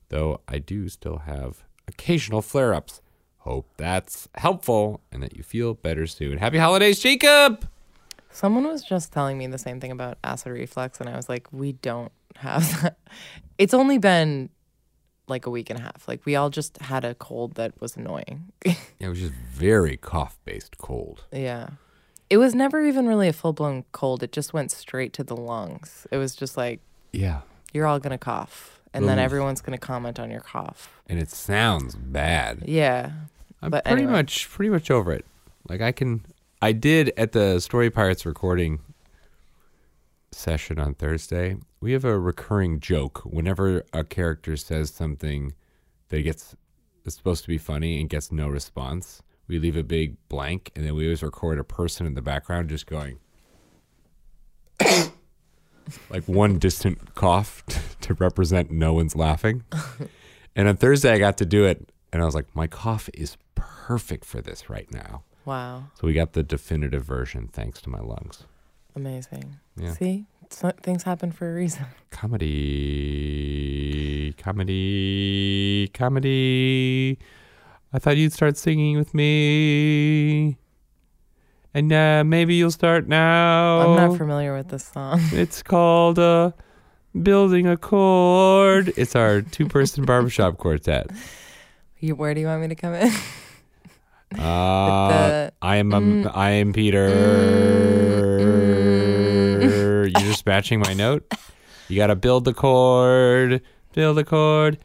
[0.10, 3.02] though I do still have occasional flare ups.
[3.40, 6.38] Hope that's helpful and that you feel better soon.
[6.38, 7.68] Happy holidays, Jacob!
[8.30, 11.48] Someone was just telling me the same thing about acid reflux, and I was like,
[11.52, 12.98] we don't have that.
[13.58, 14.50] It's only been
[15.28, 16.08] like a week and a half.
[16.08, 18.52] Like, we all just had a cold that was annoying.
[19.00, 21.26] Yeah, it was just very cough based cold.
[21.32, 21.70] yeah.
[22.32, 24.24] It was never even really a full blown cold.
[24.24, 26.08] It just went straight to the lungs.
[26.12, 26.80] It was just like
[27.12, 27.42] Yeah.
[27.74, 31.02] you're all gonna cough, and then everyone's gonna comment on your cough.
[31.08, 32.64] And it sounds bad.
[32.66, 33.12] Yeah,
[33.62, 34.14] I'm but pretty anyway.
[34.14, 35.26] much pretty much over it.
[35.68, 36.26] Like I can
[36.62, 38.80] I did at the Story Pirates recording
[40.32, 41.58] session on Thursday.
[41.82, 45.54] We have a recurring joke whenever a character says something
[46.10, 46.56] that gets
[47.04, 49.22] is supposed to be funny and gets no response.
[49.52, 52.70] We leave a big blank and then we always record a person in the background
[52.70, 53.20] just going
[56.10, 57.64] like one distant cough
[58.02, 59.64] to represent no one's laughing.
[60.54, 63.38] And on Thursday, I got to do it, and I was like, my cough is
[63.56, 65.24] perfect for this right now.
[65.46, 68.44] Wow, So we got the definitive version thanks to my lungs.
[68.94, 69.56] amazing.
[69.78, 69.94] Yeah.
[69.94, 71.86] See, so, things happen for a reason.
[72.12, 72.34] Comedy,
[74.38, 77.18] comedy, comedy.
[77.94, 80.58] I thought you'd start singing with me.
[81.74, 83.80] And uh, maybe you'll start now.
[83.82, 85.22] I'm not familiar with this song.
[85.34, 86.52] It's called uh,
[87.22, 88.94] Building a Chord.
[88.98, 91.10] It's our two person barbershop quartet.
[92.00, 93.12] You, where do you want me to come in?
[94.34, 94.38] Uh,
[95.50, 97.10] the- I am um, mm, I am Peter.
[99.60, 101.30] You're just matching my note.
[101.90, 103.62] You got to build the chord.
[103.94, 104.78] Build the chord.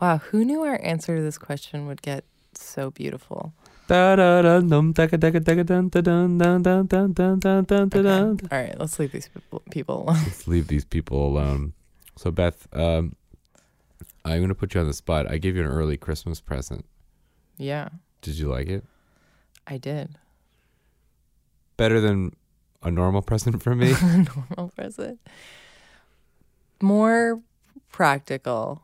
[0.00, 2.24] Wow, who knew our answer to this question would get
[2.54, 3.52] so beautiful?
[8.02, 8.40] Dun.
[8.50, 10.16] All right, let's leave these people, alone.
[10.22, 11.72] Let's leave these people alone.
[12.16, 13.16] So Beth, um,
[14.24, 15.30] I'm gonna put you on the spot.
[15.30, 16.84] I gave you an early Christmas present.
[17.58, 17.88] yeah,
[18.20, 18.84] Did you like it?
[19.66, 20.16] I did.
[21.76, 22.34] Better than
[22.82, 23.92] a normal present for me?
[23.92, 25.20] A normal present.
[26.82, 27.40] More
[27.90, 28.82] practical.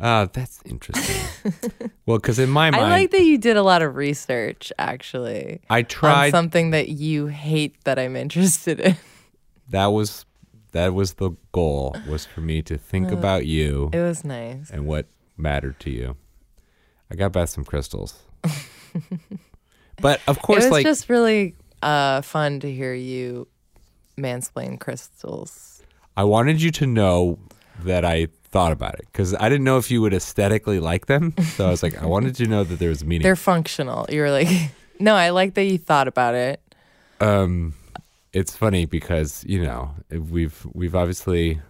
[0.00, 1.50] Ah, that's interesting.
[2.06, 5.60] well, because in my mind, I like that you did a lot of research, actually.
[5.68, 6.30] I on tried.
[6.30, 8.96] something that you hate that I'm interested in.
[9.70, 10.24] that was
[10.72, 14.70] that was the goal was for me to think Uh, about you It was nice.
[14.70, 16.16] and what mattered to you.
[17.10, 18.14] I got Beth some crystals,
[20.00, 23.48] but of course, it was like just really uh, fun to hear you
[24.16, 25.79] mansplain crystals.
[26.16, 27.38] I wanted you to know
[27.84, 31.34] that I thought about it because I didn't know if you would aesthetically like them.
[31.54, 33.22] So I was like, I wanted you to know that there was meaning.
[33.22, 34.06] They're functional.
[34.08, 34.48] You were like,
[34.98, 36.60] no, I like that you thought about it.
[37.20, 37.74] Um,
[38.32, 41.60] it's funny because you know we've we've obviously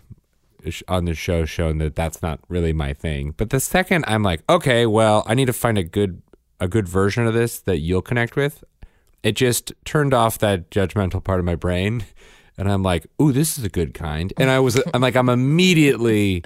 [0.89, 3.35] on the show shown that that's not really my thing.
[3.37, 6.23] But the second I'm like, okay, well, I need to find a good
[6.61, 8.63] a good version of this that you'll connect with.
[9.23, 12.05] It just turned off that judgmental part of my brain,
[12.61, 14.35] and I'm like, ooh, this is a good kind.
[14.37, 16.45] And I was, I'm like, I'm immediately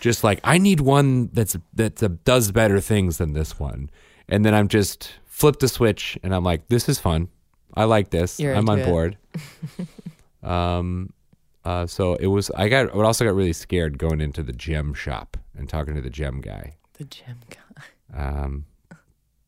[0.00, 3.90] just like, I need one that's that does better things than this one.
[4.30, 7.28] And then I'm just flip the switch, and I'm like, this is fun.
[7.74, 8.40] I like this.
[8.40, 8.86] You're I'm on it.
[8.86, 9.18] board.
[10.42, 11.12] um,
[11.66, 12.50] uh, so it was.
[12.52, 12.94] I got.
[12.94, 16.40] I also got really scared going into the gem shop and talking to the gem
[16.40, 16.76] guy.
[16.94, 18.18] The gym guy.
[18.18, 18.64] Um,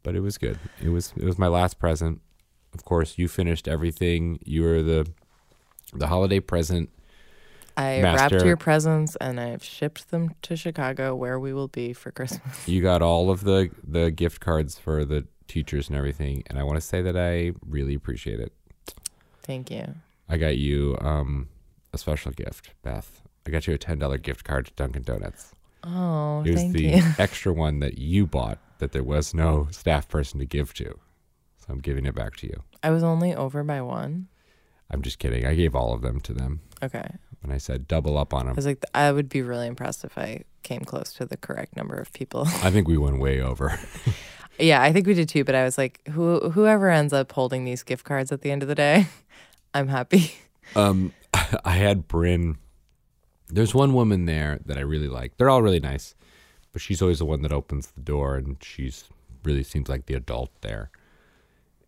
[0.03, 0.59] but it was good.
[0.83, 1.15] It was.
[1.17, 2.21] It was my last present.
[2.75, 4.39] Of course, you finished everything.
[4.45, 5.07] You were the
[5.95, 6.91] the holiday present.
[7.77, 8.37] I Master.
[8.37, 12.69] wrapped your presents and I've shipped them to Chicago where we will be for Christmas.
[12.69, 16.63] You got all of the the gift cards for the teachers and everything, and I
[16.63, 18.53] want to say that I really appreciate it.
[19.43, 19.95] Thank you.
[20.29, 21.49] I got you um,
[21.93, 23.23] a special gift, Beth.
[23.47, 25.53] I got you a ten dollar gift card to Dunkin' Donuts.
[25.83, 27.03] Oh, it was thank the you.
[27.19, 30.85] extra one that you bought that there was no staff person to give to.
[31.59, 32.63] So I'm giving it back to you.
[32.83, 34.29] I was only over by one.
[34.95, 35.45] I'm just kidding.
[35.45, 37.05] I gave all of them to them Okay.
[37.43, 40.05] when I said double up on them, I was like, I would be really impressed
[40.05, 42.43] if I came close to the correct number of people.
[42.63, 43.79] I think we went way over.
[44.59, 45.45] yeah, I think we did too.
[45.45, 48.63] But I was like, who whoever ends up holding these gift cards at the end
[48.63, 49.07] of the day,
[49.75, 50.35] I'm happy.
[50.77, 51.13] Um,
[51.65, 52.57] I had Bryn.
[53.49, 55.37] There's one woman there that I really like.
[55.37, 56.15] They're all really nice,
[56.73, 59.05] but she's always the one that opens the door, and she's
[59.45, 60.91] really seems like the adult there.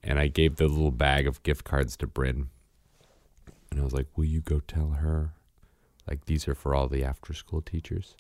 [0.03, 2.51] And I gave the little bag of gift cards to Bryn,
[3.71, 5.33] and I was like, "Will you go tell her,
[6.09, 8.17] like these are for all the after school teachers?"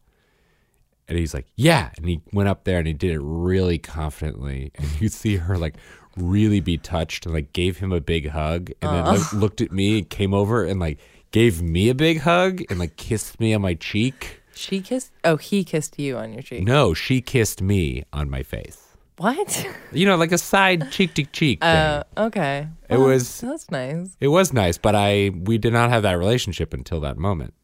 [1.08, 4.72] And he's like, "Yeah," and he went up there and he did it really confidently,
[4.74, 5.76] and you see her like
[6.16, 9.72] really be touched and like gave him a big hug, and then like, looked at
[9.72, 10.98] me, came over and like
[11.30, 14.42] gave me a big hug and like kissed me on my cheek.
[14.54, 15.12] She kissed.
[15.22, 16.64] Oh, he kissed you on your cheek.
[16.64, 18.85] No, she kissed me on my face.
[19.18, 19.66] What?
[19.92, 21.68] You know, like a side cheek to cheek thing.
[21.68, 22.68] Uh, okay.
[22.90, 24.16] It Well, was- That's nice.
[24.20, 27.54] it was nice, but I we did not have that relationship until that moment.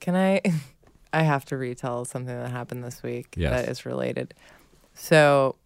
[0.00, 0.40] Can I?
[1.12, 3.50] I have to retell something that happened this week Yes.
[3.62, 4.34] that is related.
[4.94, 5.56] So,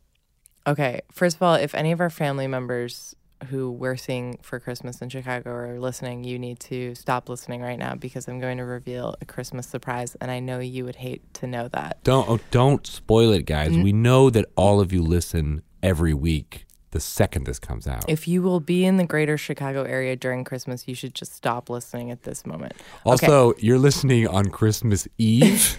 [0.65, 5.01] Okay, first of all, if any of our family members who we're seeing for Christmas
[5.01, 8.65] in Chicago are listening, you need to stop listening right now because I'm going to
[8.65, 12.03] reveal a Christmas surprise, and I know you would hate to know that.
[12.05, 13.77] Don't oh, don't spoil it, guys.
[13.77, 16.67] We know that all of you listen every week.
[16.93, 18.05] The second this comes out.
[18.07, 21.71] If you will be in the greater Chicago area during Christmas, you should just stop
[21.71, 22.75] listening at this moment.
[23.05, 25.79] Also, you're listening on Christmas Eve,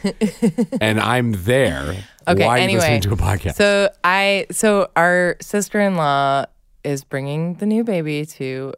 [0.82, 2.03] and I'm there.
[2.28, 3.55] Okay, Why are you anyway, listening to a podcast?
[3.55, 6.45] So I so our sister-in-law
[6.84, 8.73] is bringing the new baby to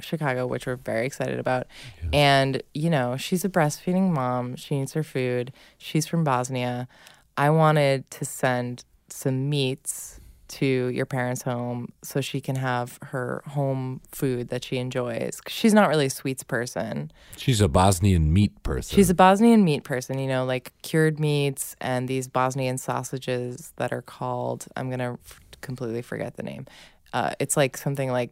[0.00, 1.66] Chicago, which we're very excited about.
[2.12, 4.56] And you know, she's a breastfeeding mom.
[4.56, 5.52] She needs her food.
[5.78, 6.88] She's from Bosnia.
[7.36, 13.42] I wanted to send some meats to your parents' home so she can have her
[13.46, 15.40] home food that she enjoys.
[15.48, 17.10] She's not really a sweets person.
[17.36, 18.94] She's a Bosnian meat person.
[18.94, 23.92] She's a Bosnian meat person, you know, like cured meats and these Bosnian sausages that
[23.92, 26.66] are called, I'm going to f- completely forget the name.
[27.14, 28.30] Uh, it's like something like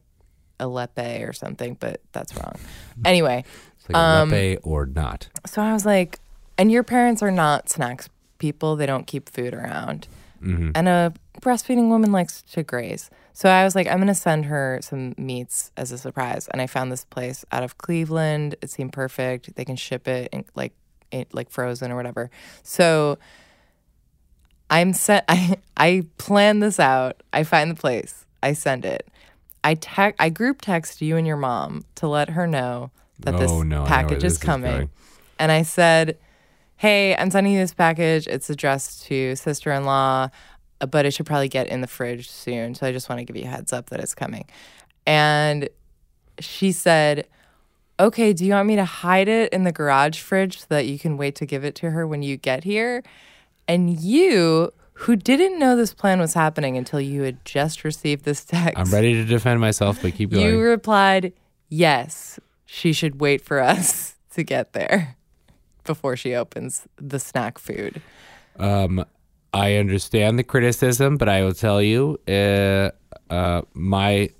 [0.60, 2.56] Alepe or something, but that's wrong.
[3.04, 3.44] Anyway,
[3.78, 4.32] It's like um,
[4.64, 5.28] or not.
[5.46, 6.18] so I was like,
[6.58, 10.06] and your parents are not snacks people, they don't keep food around.
[10.42, 10.72] Mhm.
[10.74, 13.08] And a breastfeeding woman likes to graze.
[13.32, 16.48] So I was like, I'm going to send her some meats as a surprise.
[16.52, 18.56] And I found this place out of Cleveland.
[18.60, 19.54] It seemed perfect.
[19.54, 20.74] They can ship it in, like
[21.12, 22.30] it, like frozen or whatever.
[22.62, 23.16] So
[24.70, 25.24] I'm set.
[25.28, 27.22] I I plan this out.
[27.32, 28.21] I find the place.
[28.42, 29.08] I send it.
[29.64, 30.16] I tech.
[30.18, 32.90] I group text you and your mom to let her know
[33.20, 34.70] that this Oh, no, I know where package is is coming.
[34.72, 34.90] going.
[35.38, 36.18] and I said,
[36.76, 38.26] "Hey, I'm sending you this package.
[38.26, 40.28] It's addressed to sister-in-law,
[40.90, 42.74] but it should probably get in the fridge soon.
[42.74, 44.46] So I just want to give you a heads up that it's coming."
[45.06, 45.68] And
[46.40, 47.28] she said,
[48.00, 50.98] "Okay, do you want me to hide it in the garage fridge so that you
[50.98, 53.02] can wait to give it to her when you get here?"
[53.68, 54.72] And you,
[55.02, 58.90] who didn't know this plan was happening until you had just received this text, I'm
[58.92, 60.46] ready to defend myself, but keep going.
[60.46, 61.32] you replied,
[61.68, 65.16] "Yes, she should wait for us to get there
[65.84, 68.00] before she opens the snack food."
[68.58, 69.04] Um,
[69.52, 72.90] I understand the criticism, but I will tell you, uh,
[73.28, 74.30] uh, my,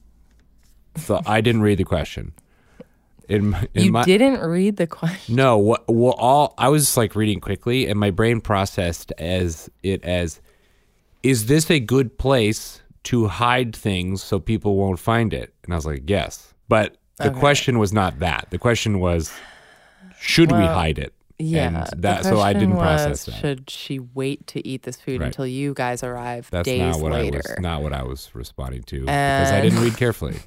[0.96, 2.32] so I didn't read the question.
[3.28, 5.36] In, my- in you my, didn't read the question.
[5.36, 5.84] No, what?
[5.88, 10.40] Well, all I was just like reading quickly, and my brain processed as it as,
[11.22, 15.52] is this a good place to hide things so people won't find it?
[15.64, 16.54] And I was like, yes.
[16.68, 17.38] But the Okay.
[17.40, 18.48] question was not that.
[18.50, 19.32] The question was,
[20.18, 21.12] should we hide it?
[21.38, 22.78] Yeah, And that so I didn't question
[23.10, 23.34] process that.
[23.34, 25.26] Should she wait to eat this food Right.
[25.26, 27.42] until you guys arrive That's days not what later?
[27.44, 30.36] I was not what I was responding to because I didn't read carefully.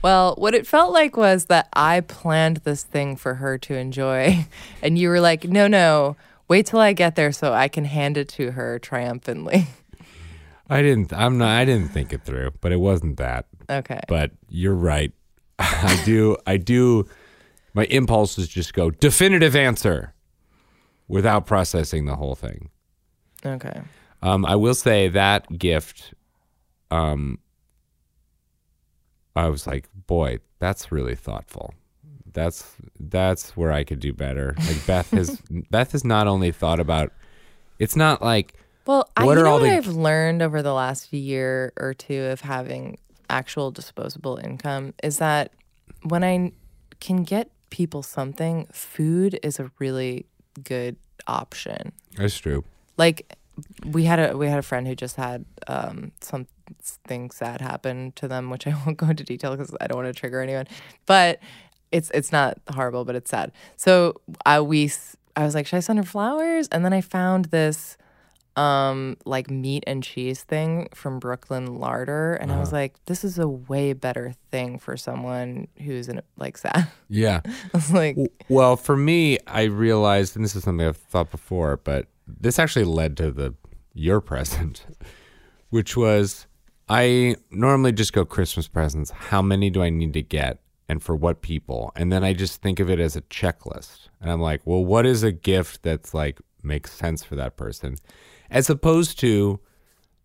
[0.00, 4.46] Well, what it felt like was that I planned this thing for her to enjoy,
[4.82, 6.16] and you were like, "No, no,
[6.48, 9.66] wait till I get there so I can hand it to her triumphantly."
[10.70, 11.12] I didn't.
[11.12, 11.48] I'm not.
[11.48, 13.46] I didn't think it through, but it wasn't that.
[13.70, 14.00] Okay.
[14.08, 15.12] But you're right.
[15.58, 16.36] I do.
[16.46, 17.06] I do.
[17.74, 20.14] My impulse is just go definitive answer,
[21.08, 22.70] without processing the whole thing.
[23.44, 23.80] Okay.
[24.22, 26.14] Um, I will say that gift.
[26.90, 27.38] Um,
[29.34, 31.74] I was like, boy, that's really thoughtful.
[32.32, 32.64] That's
[33.00, 34.54] that's where I could do better.
[34.58, 37.12] Like Beth has Beth has not only thought about.
[37.78, 38.54] It's not like
[38.86, 41.94] Well, I, What you are know what the- I've learned over the last year or
[41.94, 42.98] two of having
[43.30, 45.52] actual disposable income is that
[46.02, 46.52] when I
[47.00, 50.26] can get people something, food is a really
[50.64, 51.92] good option.
[52.16, 52.64] that's true.
[52.96, 53.32] Like
[53.84, 58.26] we had a we had a friend who just had um, something sad happen to
[58.28, 60.66] them, which I won't go into detail because I don't want to trigger anyone.
[61.06, 61.38] But
[61.92, 63.52] it's it's not horrible, but it's sad.
[63.76, 64.90] So I we
[65.36, 66.68] I was like, should I send her flowers?
[66.68, 67.96] And then I found this
[68.56, 72.76] um like meat and cheese thing from Brooklyn Larder, and I was Uh-huh.
[72.82, 76.88] like, this is a way better thing for someone who's in like sad.
[77.08, 77.40] Yeah.
[77.46, 78.16] I was like,
[78.48, 82.84] Well, for me, I realized, and this is something I've thought before, but this actually
[82.84, 83.54] led to the
[83.94, 84.84] your present,
[85.70, 86.46] which was
[86.88, 89.10] I normally just go Christmas presents.
[89.10, 90.58] How many do I need to get,
[90.88, 91.92] and for what people?
[91.94, 95.06] And then I just think of it as a checklist, and I'm like, well, what
[95.06, 97.96] is a gift that's like makes sense for that person,
[98.50, 99.60] as opposed to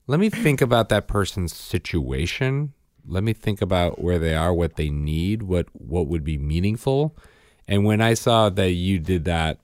[0.08, 2.74] let me think about that person's situation.
[3.06, 7.16] Let me think about where they are, what they need, what what would be meaningful.
[7.68, 9.60] And when I saw that you did that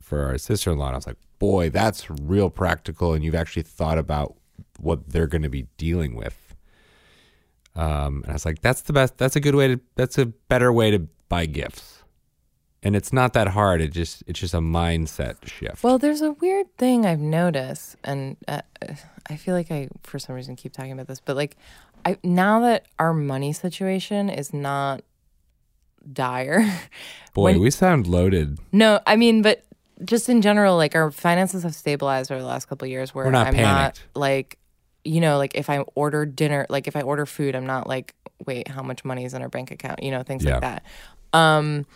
[0.00, 4.36] for our sister-in-law, I was like, "Boy, that's real practical and you've actually thought about
[4.78, 6.47] what they're going to be dealing with."
[7.78, 9.16] Um, and I was like, "That's the best.
[9.18, 11.94] That's a good way to that's a better way to buy gifts."
[12.80, 13.80] and it's not that hard.
[13.80, 15.82] It just it's just a mindset shift.
[15.82, 18.60] Well, there's a weird thing I've noticed, and uh,
[19.28, 21.18] I feel like I, for some reason, keep talking about this.
[21.20, 21.56] But like,
[22.06, 25.02] I now that our money situation is not
[26.12, 26.60] dire.
[27.34, 28.58] Boy, when- we sound loaded.
[28.72, 29.64] no, I mean, but
[30.04, 33.12] just in general, like our finances have stabilized over the last couple of years.
[33.14, 34.04] Where We're not I'm panicked.
[34.14, 34.58] not like,
[35.08, 38.14] you know, like if I order dinner, like if I order food, I'm not like,
[38.46, 40.02] wait, how much money is in our bank account?
[40.02, 40.52] You know, things Yeah.
[40.54, 40.82] like that.
[41.32, 41.86] Um,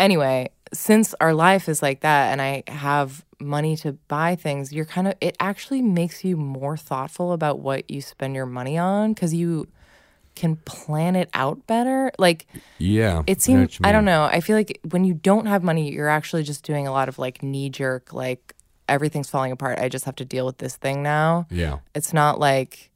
[0.00, 4.84] anyway, since our life is like that, and I have money to buy things, you're
[4.84, 9.12] kind of it actually makes you more thoughtful about what you spend your money on
[9.12, 9.68] because you
[10.34, 12.10] can plan it out better.
[12.18, 12.46] Like
[12.78, 14.24] Yeah, it seems you I don't know.
[14.24, 17.18] I feel like when you don't have money, you're actually just doing a lot of
[17.18, 18.53] like knee jerk, like
[18.88, 19.78] everything's falling apart.
[19.78, 21.46] I just have to deal with this thing now.
[21.50, 21.78] Yeah.
[21.94, 22.90] It's not like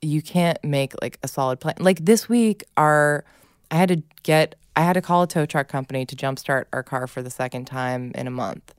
[0.00, 1.74] you can't make like a solid plan.
[1.78, 3.24] Like this week, our
[3.70, 6.82] I had to get I had to call a tow truck company to jumpstart our
[6.82, 8.74] car for the second time in a month,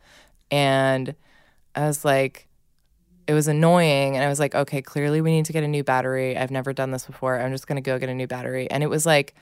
[0.50, 1.14] and
[1.76, 2.48] I was like,
[3.28, 5.84] it was annoying, and I was like, okay, clearly we need to get a new
[5.84, 6.38] battery.
[6.38, 7.40] I've never done this before.
[7.40, 9.36] I'm just gonna go get a new battery, and it was like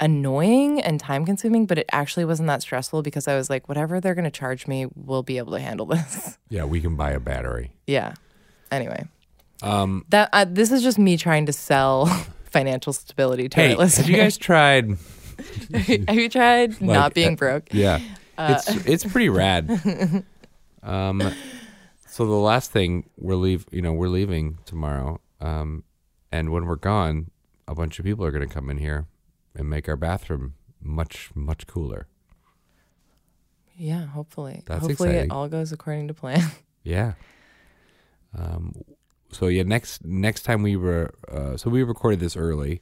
[0.00, 4.00] annoying and time consuming, but it actually wasn't that stressful because I was like, whatever
[4.00, 6.38] they're gonna charge me, we'll be able to handle this.
[6.48, 7.72] Yeah, we can buy a battery.
[7.86, 8.14] yeah.
[8.70, 9.04] Anyway.
[9.62, 12.06] Um, That uh, this is just me trying to sell
[12.44, 14.06] financial stability to hey, our listeners.
[14.06, 14.90] have you guys tried?
[15.74, 17.68] have you tried like, not being uh, broke?
[17.72, 17.98] Yeah,
[18.36, 20.24] Uh, it's it's pretty rad.
[20.82, 21.32] Um,
[22.06, 25.20] so the last thing we're leave, you know, we're leaving tomorrow.
[25.40, 25.84] Um,
[26.30, 27.30] and when we're gone,
[27.66, 29.06] a bunch of people are going to come in here
[29.58, 32.06] and make our bathroom much much cooler.
[33.76, 34.62] yeah, hopefully.
[34.66, 35.30] That's hopefully exciting.
[35.30, 36.40] it all goes according to plan.
[36.84, 37.14] Yeah.
[38.38, 38.72] Um,
[39.30, 42.80] so yeah, next next time we were, uh, so we recorded this early,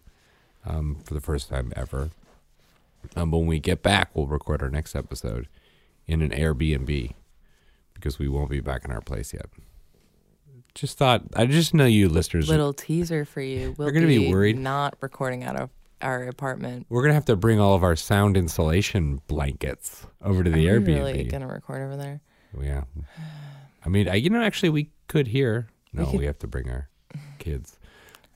[0.64, 2.10] um, for the first time ever.
[3.16, 5.48] Um, but when we get back, we'll record our next episode
[6.06, 7.14] in an Airbnb
[7.94, 9.46] because we won't be back in our place yet.
[10.74, 12.48] Just thought, I just know you listeners.
[12.48, 13.74] Little teaser for you.
[13.78, 14.58] We'll You're gonna be be worried.
[14.58, 15.70] not recording out of
[16.02, 16.86] our apartment.
[16.88, 20.80] We're gonna have to bring all of our sound insulation blankets over to the Are
[20.80, 20.96] we Airbnb.
[20.96, 22.20] really gonna record over there?
[22.60, 22.84] Yeah.
[23.84, 25.68] I mean, I, you know, actually, we could hear.
[25.92, 26.88] No, we, could- have to bring our
[27.38, 27.78] kids.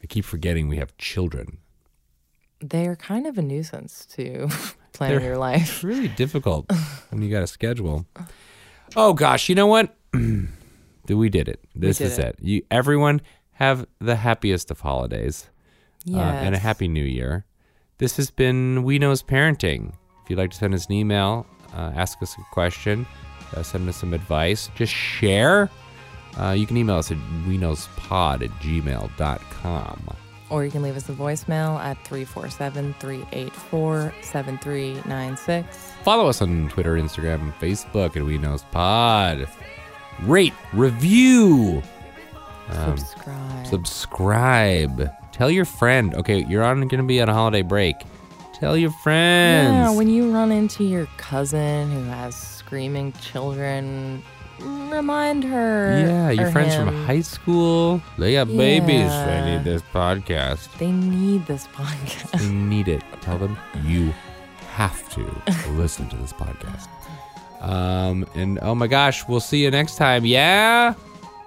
[0.03, 1.59] I keep forgetting we have children.
[2.61, 4.49] They're kind of a nuisance to
[4.93, 5.63] planning your life.
[5.77, 6.71] It's really difficult
[7.11, 8.07] when you got a schedule.
[8.95, 9.95] Oh gosh, you know what?
[11.09, 11.59] We did it?
[11.75, 12.25] This did is it.
[12.27, 12.37] it.
[12.41, 13.21] You everyone
[13.55, 15.49] have the happiest of holidays.
[16.13, 17.45] uh, and a happy new year.
[18.01, 19.93] This has been We Knows Parenting.
[20.25, 21.45] If you'd like to send us an email,
[21.75, 23.07] uh, ask us a question,
[23.55, 25.69] uh, send us some advice, just share.
[26.41, 30.17] Uh, you can email us at we knowspod at gmail.com.
[30.49, 35.93] Or you can leave us a voicemail at 347 384 7396.
[36.03, 39.47] Follow us on Twitter, Instagram, and Facebook at We Knows Pod.
[40.23, 41.83] Rate, review,
[42.71, 43.67] um, Subscribe.
[43.67, 45.11] subscribe.
[45.33, 46.15] Tell your friend.
[46.15, 47.97] Okay, you're on going to be on a holiday break.
[48.55, 49.73] Tell your friends.
[49.73, 54.23] Yeah, when you run into your cousin who has screaming children,
[54.59, 55.99] remind her.
[56.07, 58.03] yeah, your friends from high school.
[58.19, 59.09] They got babies.
[59.11, 60.77] They need this podcast.
[60.79, 62.33] They need this podcast.
[62.39, 63.03] They need it.
[63.23, 64.13] Tell them you
[64.73, 66.87] have to listen to this podcast.
[67.63, 70.25] Um, and oh my gosh, we'll see you next time.
[70.27, 70.95] Yeah.